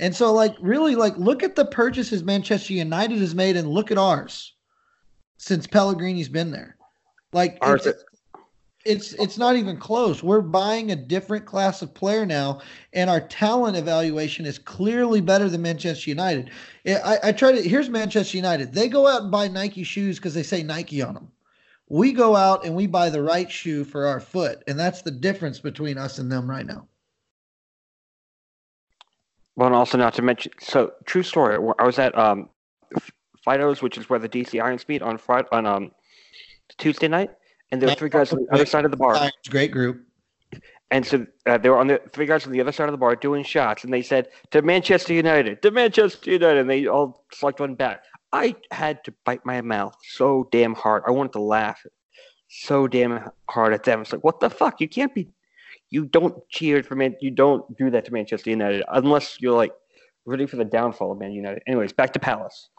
And 0.00 0.14
so 0.14 0.32
like 0.32 0.54
really 0.60 0.96
like 0.96 1.16
look 1.18 1.42
at 1.42 1.54
the 1.54 1.66
purchases 1.66 2.24
Manchester 2.24 2.72
United 2.72 3.18
has 3.18 3.34
made 3.34 3.56
and 3.56 3.68
look 3.68 3.90
at 3.90 3.98
ours 3.98 4.54
since 5.36 5.66
Pellegrini's 5.66 6.28
been 6.28 6.50
there. 6.50 6.76
Like 7.32 7.58
it's, 7.62 8.04
it's 8.88 9.12
it's 9.14 9.36
not 9.36 9.56
even 9.56 9.76
close. 9.76 10.22
We're 10.22 10.40
buying 10.40 10.90
a 10.90 10.96
different 10.96 11.44
class 11.44 11.82
of 11.82 11.92
player 11.92 12.24
now, 12.24 12.60
and 12.94 13.10
our 13.10 13.20
talent 13.20 13.76
evaluation 13.76 14.46
is 14.46 14.58
clearly 14.58 15.20
better 15.20 15.48
than 15.48 15.60
Manchester 15.62 16.08
United. 16.08 16.50
I, 16.86 17.18
I 17.24 17.32
try 17.32 17.52
to 17.52 17.62
here's 17.62 17.90
Manchester 17.90 18.38
United. 18.38 18.72
They 18.72 18.88
go 18.88 19.06
out 19.06 19.22
and 19.22 19.30
buy 19.30 19.48
Nike 19.48 19.82
shoes 19.82 20.16
because 20.16 20.34
they 20.34 20.42
say 20.42 20.62
Nike 20.62 21.02
on 21.02 21.14
them. 21.14 21.30
We 21.90 22.12
go 22.12 22.34
out 22.34 22.64
and 22.64 22.74
we 22.74 22.86
buy 22.86 23.10
the 23.10 23.22
right 23.22 23.50
shoe 23.50 23.84
for 23.84 24.06
our 24.06 24.20
foot, 24.20 24.62
and 24.66 24.78
that's 24.78 25.02
the 25.02 25.10
difference 25.10 25.60
between 25.60 25.98
us 25.98 26.18
and 26.18 26.32
them 26.32 26.48
right 26.48 26.66
now. 26.66 26.88
Well, 29.54 29.66
and 29.66 29.76
also 29.76 29.98
not 29.98 30.14
to 30.14 30.22
mention, 30.22 30.52
so 30.60 30.92
true 31.04 31.22
story. 31.22 31.56
I 31.78 31.84
was 31.84 31.98
at 31.98 32.16
um, 32.16 32.48
Fido's, 33.46 33.82
which 33.82 33.98
is 33.98 34.08
where 34.08 34.18
the 34.18 34.28
DC 34.28 34.62
Irons 34.62 34.88
meet 34.88 35.02
on 35.02 35.18
Friday 35.18 35.48
on 35.52 35.66
um 35.66 35.90
Tuesday 36.78 37.08
night, 37.08 37.30
and 37.70 37.80
there 37.80 37.88
were 37.88 37.94
three 37.94 38.08
guys 38.08 38.32
on 38.32 38.40
the 38.42 38.54
other 38.54 38.66
side 38.66 38.84
of 38.84 38.90
the 38.90 38.96
bar. 38.96 39.30
Great 39.48 39.70
group. 39.70 40.04
And 40.90 41.04
so 41.04 41.26
uh, 41.46 41.58
they 41.58 41.68
were 41.68 41.76
on 41.76 41.88
the 41.88 42.00
three 42.12 42.24
guys 42.24 42.46
on 42.46 42.52
the 42.52 42.60
other 42.60 42.72
side 42.72 42.88
of 42.88 42.92
the 42.92 42.98
bar 42.98 43.14
doing 43.14 43.44
shots, 43.44 43.84
and 43.84 43.92
they 43.92 44.00
said 44.00 44.28
to 44.52 44.62
Manchester 44.62 45.12
United, 45.12 45.60
to 45.62 45.70
Manchester 45.70 46.30
United, 46.30 46.60
and 46.60 46.70
they 46.70 46.86
all 46.86 47.24
slugged 47.32 47.60
one 47.60 47.74
back. 47.74 48.04
I 48.32 48.56
had 48.70 49.04
to 49.04 49.14
bite 49.24 49.44
my 49.44 49.60
mouth 49.60 49.96
so 50.02 50.48
damn 50.50 50.74
hard. 50.74 51.02
I 51.06 51.10
wanted 51.10 51.32
to 51.32 51.40
laugh 51.40 51.84
so 52.48 52.88
damn 52.88 53.30
hard 53.50 53.74
at 53.74 53.84
them. 53.84 54.00
It's 54.00 54.12
like, 54.12 54.24
what 54.24 54.40
the 54.40 54.48
fuck? 54.48 54.80
You 54.80 54.88
can't 54.88 55.14
be. 55.14 55.28
You 55.90 56.06
don't 56.06 56.36
cheer 56.48 56.82
for 56.82 56.94
Man. 56.94 57.16
You 57.20 57.30
don't 57.30 57.76
do 57.76 57.90
that 57.90 58.04
to 58.06 58.12
Manchester 58.12 58.50
United 58.50 58.82
unless 58.88 59.40
you're 59.40 59.56
like 59.56 59.72
ready 60.26 60.46
for 60.46 60.56
the 60.56 60.64
downfall 60.64 61.12
of 61.12 61.18
Man 61.18 61.32
United. 61.32 61.62
Anyways, 61.66 61.92
back 61.92 62.12
to 62.14 62.18
Palace. 62.18 62.70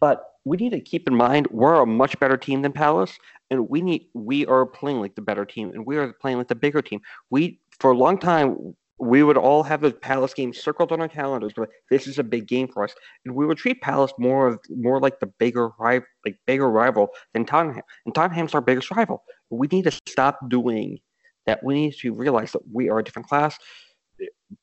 But 0.00 0.22
we 0.46 0.56
need 0.56 0.70
to 0.70 0.80
keep 0.80 1.08
in 1.08 1.14
mind 1.14 1.48
we're 1.50 1.82
a 1.82 1.86
much 1.86 2.18
better 2.20 2.36
team 2.36 2.62
than 2.62 2.72
Palace, 2.72 3.18
and 3.50 3.68
we 3.68 3.82
need 3.82 4.06
we 4.14 4.46
are 4.46 4.64
playing 4.64 5.00
like 5.00 5.16
the 5.16 5.20
better 5.20 5.44
team, 5.44 5.70
and 5.74 5.84
we 5.84 5.96
are 5.98 6.12
playing 6.14 6.38
like 6.38 6.48
the 6.48 6.54
bigger 6.54 6.80
team. 6.80 7.00
We 7.30 7.60
for 7.80 7.90
a 7.90 7.96
long 7.96 8.16
time 8.16 8.74
we 8.98 9.22
would 9.22 9.36
all 9.36 9.62
have 9.64 9.82
the 9.82 9.90
Palace 9.90 10.32
game 10.32 10.54
circled 10.54 10.90
on 10.90 11.02
our 11.02 11.08
calendars, 11.08 11.52
but 11.54 11.68
this 11.90 12.06
is 12.06 12.18
a 12.18 12.24
big 12.24 12.46
game 12.46 12.68
for 12.68 12.84
us, 12.84 12.94
and 13.24 13.34
we 13.34 13.44
would 13.44 13.58
treat 13.58 13.82
Palace 13.82 14.12
more 14.18 14.46
of 14.46 14.60
more 14.70 15.00
like 15.00 15.18
the 15.18 15.26
bigger 15.26 15.70
rival, 15.80 16.06
like 16.24 16.36
bigger 16.46 16.70
rival 16.70 17.08
than 17.34 17.44
Tottenham. 17.44 17.82
And 18.06 18.14
Tottenham's 18.14 18.54
our 18.54 18.62
biggest 18.62 18.90
rival. 18.92 19.24
We 19.50 19.66
need 19.66 19.82
to 19.84 19.98
stop 20.08 20.38
doing 20.48 21.00
that. 21.46 21.62
We 21.62 21.74
need 21.74 21.94
to 21.96 22.14
realize 22.14 22.52
that 22.52 22.62
we 22.72 22.88
are 22.88 23.00
a 23.00 23.04
different 23.04 23.28
class. 23.28 23.58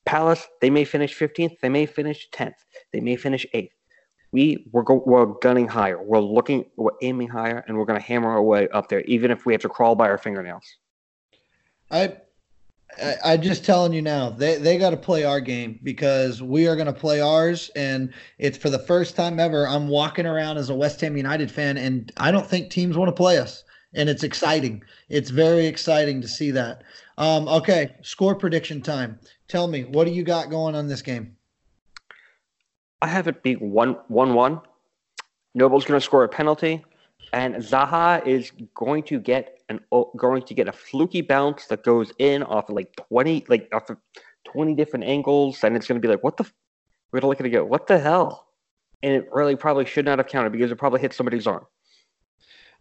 Palace, 0.06 0.48
they 0.62 0.70
may 0.70 0.86
finish 0.86 1.16
15th, 1.16 1.58
they 1.62 1.70
may 1.70 1.86
finish 1.86 2.28
10th, 2.34 2.54
they 2.94 3.02
may 3.02 3.18
finish 3.18 3.46
8th 3.54 3.70
we 4.34 4.66
we're, 4.72 4.82
go, 4.82 5.02
we're 5.06 5.28
gunning 5.28 5.68
higher. 5.68 6.02
We're 6.02 6.20
looking, 6.20 6.66
we're 6.76 6.92
aiming 7.04 7.30
higher, 7.30 7.64
and 7.68 7.78
we're 7.78 7.86
going 7.86 8.00
to 8.00 8.06
hammer 8.06 8.32
our 8.32 8.42
way 8.42 8.68
up 8.70 8.90
there, 8.90 9.02
even 9.02 9.30
if 9.30 9.46
we 9.46 9.54
have 9.54 9.62
to 9.62 9.70
crawl 9.70 9.96
by 9.96 10.10
our 10.10 10.18
fingernails. 10.18 10.66
I, 11.92 12.18
I, 13.02 13.16
I'm 13.24 13.42
just 13.44 13.64
telling 13.64 13.94
you 13.94 14.02
now, 14.02 14.32
they 14.32 14.58
they 14.58 14.80
got 14.80 14.90
to 14.90 14.98
play 14.98 15.24
our 15.24 15.40
game 15.40 15.80
because 15.84 16.42
we 16.42 16.68
are 16.68 16.76
going 16.76 16.88
to 16.88 16.94
play 16.94 17.22
ours, 17.22 17.70
and 17.76 18.12
it's 18.40 18.58
for 18.58 18.72
the 18.72 18.80
first 18.80 19.16
time 19.16 19.40
ever. 19.40 19.68
I'm 19.68 19.88
walking 19.88 20.26
around 20.26 20.58
as 20.58 20.72
a 20.72 20.76
West 20.76 21.00
Ham 21.02 21.16
United 21.16 21.52
fan, 21.52 21.78
and 21.78 22.12
I 22.18 22.32
don't 22.32 22.48
think 22.48 22.72
teams 22.72 22.98
want 22.98 23.10
to 23.10 23.16
play 23.16 23.38
us, 23.38 23.64
and 23.94 24.10
it's 24.10 24.24
exciting. 24.24 24.84
It's 25.10 25.30
very 25.30 25.68
exciting 25.68 26.22
to 26.22 26.28
see 26.28 26.50
that. 26.52 26.84
Um, 27.20 27.48
okay, 27.48 27.96
score 28.02 28.34
prediction 28.34 28.82
time. 28.82 29.20
Tell 29.48 29.68
me, 29.68 29.84
what 29.84 30.06
do 30.06 30.12
you 30.12 30.24
got 30.24 30.50
going 30.50 30.74
on 30.74 30.88
this 30.88 31.04
game? 31.04 31.38
I 33.04 33.08
have 33.08 33.28
it 33.28 33.44
being 33.44 33.72
one 33.72 33.98
one 34.08 34.34
one. 34.34 34.62
Noble's 35.54 35.84
going 35.84 36.00
to 36.00 36.04
score 36.04 36.24
a 36.24 36.30
penalty, 36.30 36.86
and 37.34 37.56
Zaha 37.56 38.26
is 38.26 38.54
going 38.74 39.04
to 39.04 39.20
get 39.20 39.62
an 39.68 39.82
going 40.16 40.44
to 40.44 40.54
get 40.54 40.70
a 40.70 40.72
fluky 40.72 41.20
bounce 41.20 41.66
that 41.66 41.84
goes 41.84 42.14
in 42.18 42.44
off 42.44 42.70
of 42.70 42.76
like 42.76 42.96
twenty 42.96 43.46
like 43.50 43.68
off 43.74 43.90
of 43.90 43.98
twenty 44.46 44.74
different 44.74 45.04
angles, 45.04 45.66
and 45.66 45.76
it's 45.76 45.86
going 45.86 46.02
to 46.02 46.06
be 46.06 46.08
like, 46.08 46.24
what 46.24 46.38
the? 46.38 46.50
We're 47.12 47.20
going 47.20 47.24
to 47.24 47.28
look 47.28 47.42
at 47.42 47.46
it 47.46 47.50
go, 47.50 47.66
what 47.66 47.88
the 47.88 48.00
hell? 48.00 48.48
And 49.04 49.14
it 49.14 49.28
really 49.34 49.58
probably 49.58 49.86
should 49.86 50.06
not 50.06 50.18
have 50.18 50.28
counted 50.28 50.54
because 50.54 50.72
it 50.72 50.78
probably 50.78 51.02
hit 51.02 51.14
somebody's 51.14 51.46
arm. 51.46 51.66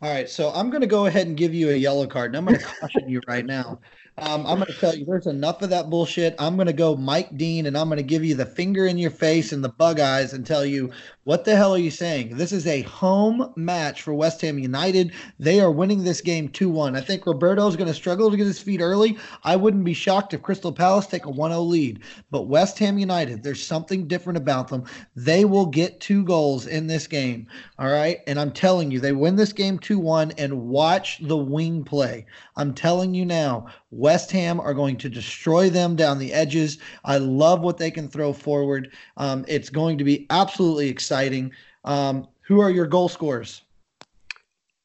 All 0.03 0.11
right, 0.11 0.29
so 0.29 0.51
I'm 0.53 0.69
going 0.69 0.81
to 0.81 0.89
go 0.89 1.07
ahead 1.07 1.29
and 1.29 1.37
give 1.37 1.55
you 1.55 1.71
a 1.71 1.75
yellow 1.75 2.09
card, 2.09 2.35
and 2.35 2.37
I'm 2.37 2.45
going 2.45 2.59
to 2.59 2.67
caution 2.81 3.09
you 3.09 3.21
right 3.29 3.47
now. 3.47 3.79
Um, 4.19 4.47
I'm 4.47 4.57
going 4.59 4.67
to 4.67 4.79
tell 4.79 4.95
you, 4.95 5.07
there's 5.07 5.27
enough 5.27 5.63
of 5.63 5.71
that 5.71 5.89
bullshit. 5.89 6.35
I'm 6.39 6.57
going 6.57 6.67
to 6.67 6.75
go 6.75 6.97
Mike 6.97 7.37
Dean, 7.39 7.65
and 7.67 7.79
I'm 7.79 7.89
going 7.89 7.97
to 7.97 8.03
give 8.03 8.25
you 8.25 8.35
the 8.35 8.45
finger 8.45 8.87
in 8.87 8.99
your 8.99 9.11
face 9.11 9.53
and 9.53 9.65
the 9.65 9.71
bug 9.71 10.01
eyes 10.01 10.35
and 10.35 10.45
tell 10.45 10.67
you, 10.67 10.91
what 11.25 11.45
the 11.45 11.57
hell 11.57 11.73
are 11.73 11.79
you 11.79 11.91
saying? 11.91 12.37
This 12.37 12.53
is 12.53 12.67
a 12.67 12.83
home 12.83 13.53
match 13.57 14.03
for 14.03 14.13
West 14.13 14.41
Ham 14.43 14.59
United. 14.59 15.13
They 15.39 15.61
are 15.61 15.71
winning 15.71 16.05
this 16.05 16.21
game 16.21 16.49
2 16.49 16.69
1. 16.69 16.95
I 16.95 17.01
think 17.01 17.27
Roberto's 17.27 17.77
going 17.77 17.89
to 17.89 17.95
struggle 17.95 18.31
to 18.31 18.37
get 18.37 18.47
his 18.47 18.59
feet 18.59 18.81
early. 18.81 19.17
I 19.45 19.57
wouldn't 19.57 19.85
be 19.85 19.95
shocked 19.95 20.35
if 20.35 20.43
Crystal 20.43 20.73
Palace 20.73 21.07
take 21.07 21.25
a 21.25 21.31
1 21.31 21.51
0 21.53 21.61
lead. 21.63 22.01
But 22.31 22.49
West 22.49 22.79
Ham 22.81 22.99
United, 22.99 23.43
there's 23.43 23.65
something 23.65 24.09
different 24.09 24.37
about 24.37 24.69
them. 24.69 24.85
They 25.17 25.45
will 25.45 25.67
get 25.67 26.01
two 26.01 26.25
goals 26.25 26.67
in 26.67 26.87
this 26.87 27.07
game. 27.07 27.47
All 27.79 27.91
right. 27.91 28.19
And 28.27 28.39
I'm 28.39 28.53
telling 28.53 28.91
you, 28.91 29.01
they 29.01 29.13
win 29.13 29.37
this 29.37 29.53
game 29.53 29.79
2 29.79 29.92
1 29.99 30.33
and 30.39 30.69
watch 30.69 31.19
the 31.21 31.37
wing 31.37 31.85
play. 31.85 32.27
I'm 32.57 32.75
telling 32.75 33.15
you 33.15 33.25
now, 33.25 33.67
West 33.91 34.31
Ham 34.33 34.61
are 34.61 34.75
going 34.75 34.97
to 34.99 35.09
destroy 35.09 35.71
them 35.71 35.97
down 35.97 36.19
the 36.19 36.33
edges. 36.33 36.79
I 37.05 37.19
love 37.19 37.61
what 37.61 37.79
they 37.79 37.91
can 37.91 38.09
throw 38.09 38.33
forward. 38.33 38.93
Um, 39.17 39.45
it's 39.49 39.71
going 39.71 39.99
to 39.99 40.05
be 40.05 40.27
absolutely 40.31 40.89
exciting. 40.89 41.53
Um, 41.85 42.29
who 42.43 42.61
are 42.61 42.71
your 42.71 42.87
goal 42.87 43.09
scorers? 43.09 43.63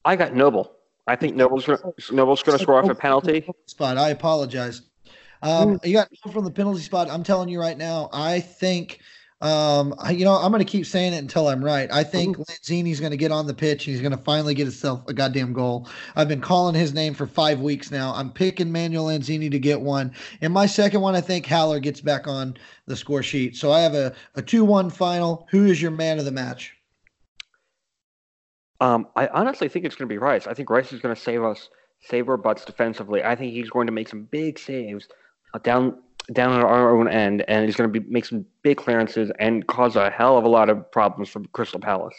I 0.06 0.16
got 0.16 0.34
Noble. 0.34 0.72
I 1.08 1.16
think 1.16 1.36
Noble's 1.36 1.66
gonna, 1.66 1.80
Noble's 2.12 2.44
going 2.44 2.58
to 2.58 2.64
score 2.64 2.84
off 2.84 2.90
a 2.90 2.96
penalty 2.96 3.48
spot. 3.66 3.98
I 3.98 4.10
apologize. 4.10 4.82
Um, 5.42 5.80
you 5.84 5.94
got 5.94 6.10
from 6.34 6.44
the 6.44 6.52
penalty 6.52 6.82
spot. 6.82 7.10
I'm 7.10 7.24
telling 7.24 7.50
you 7.50 7.60
right 7.60 7.78
now. 7.78 8.10
I 8.12 8.40
think 8.40 9.00
um, 9.40 9.94
you 10.12 10.26
know, 10.26 10.34
I'm 10.34 10.52
going 10.52 10.66
to 10.66 10.72
keep 10.72 10.86
saying 10.88 11.14
it 11.14 11.18
until 11.18 11.48
I'm 11.48 11.64
right. 11.64 11.88
I 11.92 12.04
think 12.04 12.38
Lanzini's 12.38 13.00
going 13.00 13.12
to 13.12 13.18
get 13.18 13.32
on 13.32 13.46
the 13.46 13.54
pitch 13.54 13.86
and 13.86 13.94
he's 13.94 14.02
going 14.02 14.18
to 14.18 14.24
finally 14.24 14.56
get 14.56 14.64
himself 14.64 15.04
a 15.08 15.14
goddamn 15.14 15.54
goal. 15.54 15.88
I've 16.16 16.28
been 16.28 16.42
calling 16.42 16.74
his 16.74 16.94
name 16.94 17.14
for 17.14 17.28
five 17.28 17.60
weeks 17.60 17.92
now. 17.92 18.14
I'm 18.16 18.32
picking 18.32 18.72
Manuel 18.72 19.06
Lanzini 19.06 19.52
to 19.52 19.60
get 19.60 19.80
one. 19.80 20.12
And 20.42 20.52
my 20.52 20.66
second 20.66 21.02
one, 21.02 21.16
I 21.16 21.22
think 21.22 21.46
Haller 21.46 21.80
gets 21.80 22.02
back 22.02 22.28
on 22.28 22.58
the 22.88 22.96
score 22.96 23.22
sheet. 23.22 23.56
So 23.56 23.72
I 23.72 23.82
have 23.82 23.94
a, 23.94 24.16
a 24.36 24.42
2 24.42 24.66
1 24.66 24.90
final. 24.90 25.48
Who 25.52 25.66
is 25.68 25.80
your 25.80 25.92
man 25.92 26.18
of 26.18 26.26
the 26.26 26.32
match? 26.32 26.74
Um, 28.82 29.08
I 29.16 29.28
honestly 29.28 29.70
think 29.70 29.86
it's 29.86 29.96
going 29.96 30.08
to 30.08 30.14
be 30.14 30.18
Rice. 30.18 30.48
I 30.48 30.56
think 30.56 30.70
Rice 30.70 30.92
is 30.92 31.00
going 31.00 31.14
to 31.14 31.22
save 31.22 31.44
us, 31.44 31.70
save 32.02 32.28
our 32.28 32.38
butts 32.38 32.66
defensively. 32.66 33.24
I 33.24 33.36
think 33.36 33.54
he's 33.54 33.70
going 33.70 33.88
to 33.88 33.94
make 33.94 34.08
some 34.08 34.24
big 34.24 34.58
saves 34.58 35.08
uh, 35.54 35.60
down 35.60 36.00
down 36.34 36.54
at 36.54 36.64
our 36.64 36.98
own 36.98 37.08
end, 37.08 37.44
and 37.48 37.66
he's 37.66 37.76
going 37.76 37.92
to 37.92 38.00
be 38.00 38.06
make 38.10 38.26
some 38.26 38.46
big 38.62 38.78
clearances 38.78 39.32
and 39.40 39.66
cause 39.68 39.96
a 39.96 40.10
hell 40.10 40.38
of 40.38 40.44
a 40.44 40.50
lot 40.50 40.70
of 40.70 40.92
problems 40.92 41.30
for 41.30 41.42
Crystal 41.54 41.80
Palace. 41.80 42.16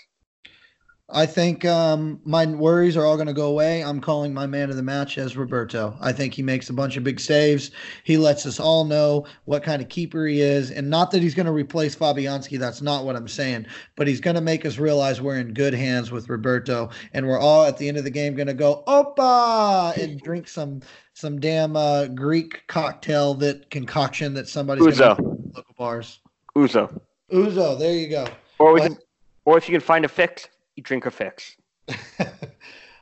I 1.10 1.24
think 1.24 1.64
um, 1.64 2.20
my 2.24 2.44
worries 2.44 2.94
are 2.94 3.06
all 3.06 3.16
going 3.16 3.28
to 3.28 3.32
go 3.32 3.46
away. 3.46 3.82
I'm 3.82 3.98
calling 3.98 4.34
my 4.34 4.46
man 4.46 4.68
of 4.68 4.76
the 4.76 4.82
match 4.82 5.16
as 5.16 5.38
Roberto. 5.38 5.96
I 6.02 6.12
think 6.12 6.34
he 6.34 6.42
makes 6.42 6.68
a 6.68 6.74
bunch 6.74 6.98
of 6.98 7.04
big 7.04 7.18
saves. 7.18 7.70
He 8.04 8.18
lets 8.18 8.44
us 8.44 8.60
all 8.60 8.84
know 8.84 9.24
what 9.46 9.62
kind 9.62 9.80
of 9.80 9.88
keeper 9.88 10.26
he 10.26 10.42
is. 10.42 10.70
And 10.70 10.90
not 10.90 11.10
that 11.12 11.22
he's 11.22 11.34
going 11.34 11.46
to 11.46 11.52
replace 11.52 11.96
Fabianski. 11.96 12.58
That's 12.58 12.82
not 12.82 13.06
what 13.06 13.16
I'm 13.16 13.26
saying. 13.26 13.64
But 13.96 14.06
he's 14.06 14.20
going 14.20 14.34
to 14.34 14.42
make 14.42 14.66
us 14.66 14.76
realize 14.76 15.22
we're 15.22 15.38
in 15.38 15.54
good 15.54 15.72
hands 15.72 16.10
with 16.10 16.28
Roberto. 16.28 16.90
And 17.14 17.26
we're 17.26 17.40
all 17.40 17.64
at 17.64 17.78
the 17.78 17.88
end 17.88 17.96
of 17.96 18.04
the 18.04 18.10
game 18.10 18.34
going 18.34 18.46
to 18.46 18.54
go, 18.54 18.84
Opa! 18.86 19.96
and 19.96 20.20
drink 20.20 20.46
some 20.46 20.82
some 21.14 21.40
damn 21.40 21.74
uh, 21.74 22.06
Greek 22.08 22.62
cocktail 22.68 23.32
that 23.34 23.70
concoction 23.70 24.34
that 24.34 24.46
somebody's 24.46 24.84
Ouzo. 24.84 25.18
local 25.54 25.74
bars. 25.76 26.20
Uzo. 26.54 27.00
Uzo. 27.32 27.78
There 27.78 27.94
you 27.94 28.08
go. 28.08 28.26
Or 28.58 28.74
we 28.74 28.80
but, 28.80 28.86
can, 28.88 28.98
or 29.46 29.56
if 29.56 29.68
you 29.68 29.72
can 29.72 29.80
find 29.80 30.04
a 30.04 30.08
fix, 30.08 30.48
you 30.78 30.82
drink 30.82 31.06
a 31.06 31.10
fix. 31.10 31.56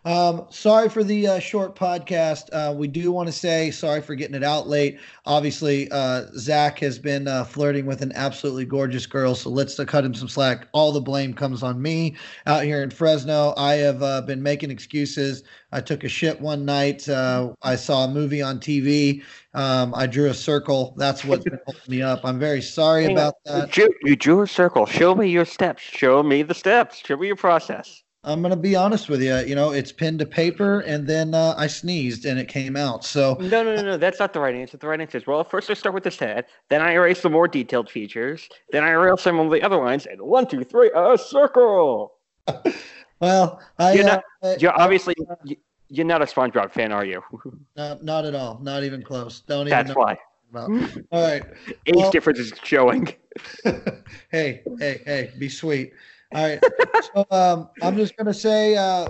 Um, 0.06 0.46
sorry 0.50 0.88
for 0.88 1.02
the 1.02 1.26
uh, 1.26 1.38
short 1.40 1.74
podcast. 1.74 2.48
Uh, 2.52 2.72
we 2.72 2.86
do 2.86 3.10
want 3.10 3.26
to 3.26 3.32
say 3.32 3.72
sorry 3.72 4.00
for 4.00 4.14
getting 4.14 4.36
it 4.36 4.44
out 4.44 4.68
late. 4.68 5.00
Obviously, 5.24 5.90
uh, 5.90 6.26
Zach 6.36 6.78
has 6.78 6.96
been 6.96 7.26
uh, 7.26 7.42
flirting 7.42 7.86
with 7.86 8.02
an 8.02 8.12
absolutely 8.14 8.66
gorgeous 8.66 9.04
girl, 9.04 9.34
so 9.34 9.50
let's 9.50 9.80
uh, 9.80 9.84
cut 9.84 10.04
him 10.04 10.14
some 10.14 10.28
slack. 10.28 10.68
All 10.70 10.92
the 10.92 11.00
blame 11.00 11.34
comes 11.34 11.64
on 11.64 11.82
me 11.82 12.14
out 12.46 12.62
here 12.62 12.84
in 12.84 12.90
Fresno. 12.90 13.52
I 13.56 13.74
have 13.74 14.00
uh, 14.00 14.20
been 14.20 14.44
making 14.44 14.70
excuses. 14.70 15.42
I 15.72 15.80
took 15.80 16.04
a 16.04 16.08
shit 16.08 16.40
one 16.40 16.64
night. 16.64 17.08
I 17.08 17.74
saw 17.74 18.04
a 18.04 18.08
movie 18.08 18.40
on 18.40 18.60
TV. 18.60 19.24
Um, 19.54 19.92
I 19.92 20.06
drew 20.06 20.30
a 20.30 20.34
circle. 20.34 20.94
That's 20.96 21.24
what 21.24 21.42
holding 21.66 21.82
me 21.88 22.02
up. 22.02 22.20
I'm 22.22 22.38
very 22.38 22.62
sorry 22.62 23.06
about 23.06 23.34
that. 23.44 23.76
You 23.76 23.88
drew, 23.88 23.94
you 24.04 24.14
drew 24.14 24.42
a 24.42 24.46
circle. 24.46 24.86
Show 24.86 25.16
me 25.16 25.28
your 25.28 25.44
steps. 25.44 25.82
Show 25.82 26.22
me 26.22 26.44
the 26.44 26.54
steps. 26.54 27.02
Show 27.04 27.16
me 27.16 27.26
your 27.26 27.34
process. 27.34 28.04
I'm 28.26 28.42
gonna 28.42 28.56
be 28.56 28.74
honest 28.74 29.08
with 29.08 29.22
you. 29.22 29.36
You 29.38 29.54
know, 29.54 29.70
it's 29.70 29.92
pen 29.92 30.18
to 30.18 30.26
paper, 30.26 30.80
and 30.80 31.06
then 31.06 31.32
uh, 31.32 31.54
I 31.56 31.68
sneezed 31.68 32.26
and 32.26 32.40
it 32.40 32.48
came 32.48 32.76
out. 32.76 33.04
So 33.04 33.36
no, 33.40 33.62
no, 33.62 33.76
no, 33.76 33.82
no. 33.82 33.96
That's 33.96 34.18
not 34.18 34.32
the 34.32 34.40
right 34.40 34.54
answer. 34.54 34.76
The 34.76 34.88
right 34.88 35.00
answer 35.00 35.16
is 35.16 35.26
well, 35.28 35.44
first 35.44 35.70
I 35.70 35.74
start 35.74 35.94
with 35.94 36.02
the 36.02 36.10
head. 36.10 36.46
then 36.68 36.82
I 36.82 36.92
erase 36.92 37.22
the 37.22 37.30
more 37.30 37.46
detailed 37.46 37.88
features, 37.88 38.48
then 38.72 38.82
I 38.82 38.90
erase 38.90 39.20
some 39.20 39.38
of 39.38 39.52
the 39.52 39.62
other 39.62 39.76
lines, 39.76 40.06
and 40.06 40.20
one, 40.20 40.48
two, 40.48 40.64
three, 40.64 40.90
a 40.94 41.16
circle. 41.16 42.14
well, 43.20 43.60
I, 43.78 43.92
you're, 43.92 44.04
not, 44.04 44.24
uh, 44.42 44.56
you're 44.58 44.78
obviously 44.78 45.14
uh, 45.30 45.54
you're 45.88 46.06
not 46.06 46.20
a 46.20 46.26
SpongeBob 46.26 46.72
fan, 46.72 46.90
are 46.90 47.04
you? 47.04 47.22
no, 47.76 47.98
not 48.02 48.24
at 48.24 48.34
all. 48.34 48.58
Not 48.60 48.82
even 48.82 49.02
close. 49.02 49.40
Don't 49.40 49.68
even. 49.68 49.70
That's 49.70 49.96
why. 49.96 50.18
All 50.54 50.68
right. 51.12 51.44
Age 51.86 51.94
well, 51.94 52.10
difference 52.10 52.40
is 52.40 52.52
showing. 52.64 53.14
hey, 54.30 54.62
hey, 54.78 55.02
hey! 55.04 55.32
Be 55.38 55.48
sweet. 55.48 55.92
All 56.32 56.44
right. 56.44 56.60
so 57.14 57.26
um, 57.30 57.68
I'm 57.82 57.96
just 57.96 58.16
going 58.16 58.26
to 58.26 58.34
say 58.34 58.76
uh, 58.76 59.08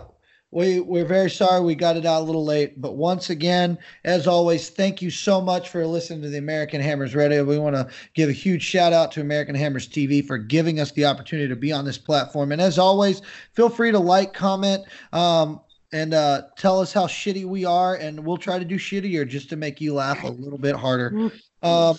we 0.51 0.81
we're 0.81 1.05
very 1.05 1.31
sorry 1.31 1.61
we 1.61 1.75
got 1.75 1.97
it 1.97 2.07
out 2.07 2.23
a 2.23 2.25
little 2.25 2.45
late, 2.45 2.81
but 2.81 2.97
once 2.97 3.31
again, 3.31 3.79
as 4.05 4.27
always, 4.27 4.71
thank 4.71 5.03
you 5.03 5.11
so 5.11 5.41
much 5.41 5.69
for 5.69 5.87
listening 5.87 6.23
to 6.23 6.29
the 6.29 6.39
American 6.39 6.81
Hammers 6.81 7.15
Radio. 7.15 7.45
We 7.45 7.59
want 7.59 7.77
to 7.77 7.89
give 8.15 8.29
a 8.29 8.33
huge 8.33 8.63
shout 8.63 8.93
out 8.93 9.11
to 9.13 9.21
American 9.21 9.55
Hammers 9.55 9.89
TV 9.89 10.25
for 10.25 10.39
giving 10.39 10.79
us 10.81 10.93
the 10.93 11.05
opportunity 11.05 11.49
to 11.49 11.57
be 11.57 11.73
on 11.73 11.85
this 11.85 11.99
platform. 11.99 12.53
And 12.53 12.61
as 12.61 12.79
always, 12.79 13.23
feel 13.55 13.69
free 13.69 13.91
to 13.91 13.99
like, 13.99 14.33
comment. 14.33 14.85
Um, 15.13 15.61
and 15.93 16.15
uh, 16.15 16.43
tell 16.59 16.81
us 16.81 16.93
how 16.93 17.07
shitty 17.07 17.45
we 17.45 17.65
are, 17.65 17.95
and 17.95 18.25
we'll 18.25 18.37
try 18.37 18.59
to 18.59 18.65
do 18.65 18.77
shittier 18.77 19.27
just 19.27 19.49
to 19.51 19.57
make 19.57 19.81
you 19.81 19.95
laugh 19.95 20.25
a 20.25 20.29
little 20.29 20.59
bit 20.59 20.75
harder. 20.75 21.31
Um, 21.63 21.99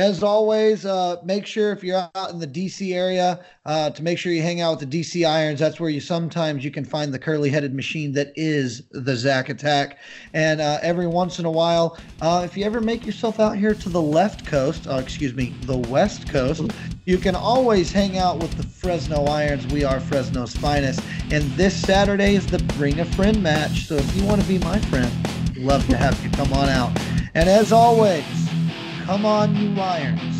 as 0.00 0.22
always, 0.22 0.86
uh, 0.86 1.16
make 1.24 1.44
sure 1.44 1.72
if 1.72 1.84
you're 1.84 2.08
out 2.14 2.30
in 2.30 2.38
the 2.38 2.46
DC 2.46 2.94
area 2.94 3.44
uh, 3.66 3.90
to 3.90 4.02
make 4.02 4.18
sure 4.18 4.32
you 4.32 4.40
hang 4.40 4.62
out 4.62 4.80
with 4.80 4.90
the 4.90 5.00
DC 5.00 5.28
Irons. 5.28 5.60
That's 5.60 5.78
where 5.78 5.90
you 5.90 6.00
sometimes 6.00 6.64
you 6.64 6.70
can 6.70 6.86
find 6.86 7.12
the 7.12 7.18
curly-headed 7.18 7.74
machine 7.74 8.12
that 8.12 8.32
is 8.34 8.82
the 8.92 9.14
Zach 9.14 9.50
Attack. 9.50 9.98
And 10.32 10.62
uh, 10.62 10.78
every 10.80 11.06
once 11.06 11.38
in 11.38 11.44
a 11.44 11.50
while, 11.50 11.98
uh, 12.22 12.42
if 12.44 12.56
you 12.56 12.64
ever 12.64 12.80
make 12.80 13.04
yourself 13.04 13.38
out 13.40 13.58
here 13.58 13.74
to 13.74 13.88
the 13.90 14.00
left 14.00 14.46
coast, 14.46 14.86
uh, 14.86 14.94
excuse 14.94 15.34
me, 15.34 15.54
the 15.62 15.76
west 15.76 16.28
coast, 16.30 16.62
you 17.04 17.18
can 17.18 17.34
always 17.34 17.92
hang 17.92 18.16
out 18.16 18.38
with 18.38 18.52
the 18.56 18.62
Fresno 18.62 19.24
Irons. 19.24 19.66
We 19.66 19.84
are 19.84 20.00
Fresno's 20.00 20.56
finest. 20.56 21.00
And 21.30 21.44
this 21.52 21.78
Saturday 21.78 22.36
is 22.36 22.46
the 22.46 22.58
Bring 22.78 23.00
a 23.00 23.04
Friend 23.04 23.42
match. 23.42 23.86
So 23.86 23.96
if 23.96 24.16
you 24.16 24.24
want 24.24 24.40
to 24.40 24.48
be 24.48 24.58
my 24.58 24.78
friend, 24.78 25.12
love 25.58 25.86
to 25.88 25.96
have 25.96 26.22
you 26.24 26.30
come 26.30 26.52
on 26.54 26.70
out. 26.70 26.98
And 27.34 27.50
as 27.50 27.70
always. 27.70 28.49
Come 29.04 29.26
on, 29.26 29.56
you 29.56 29.80
Irons. 29.80 30.39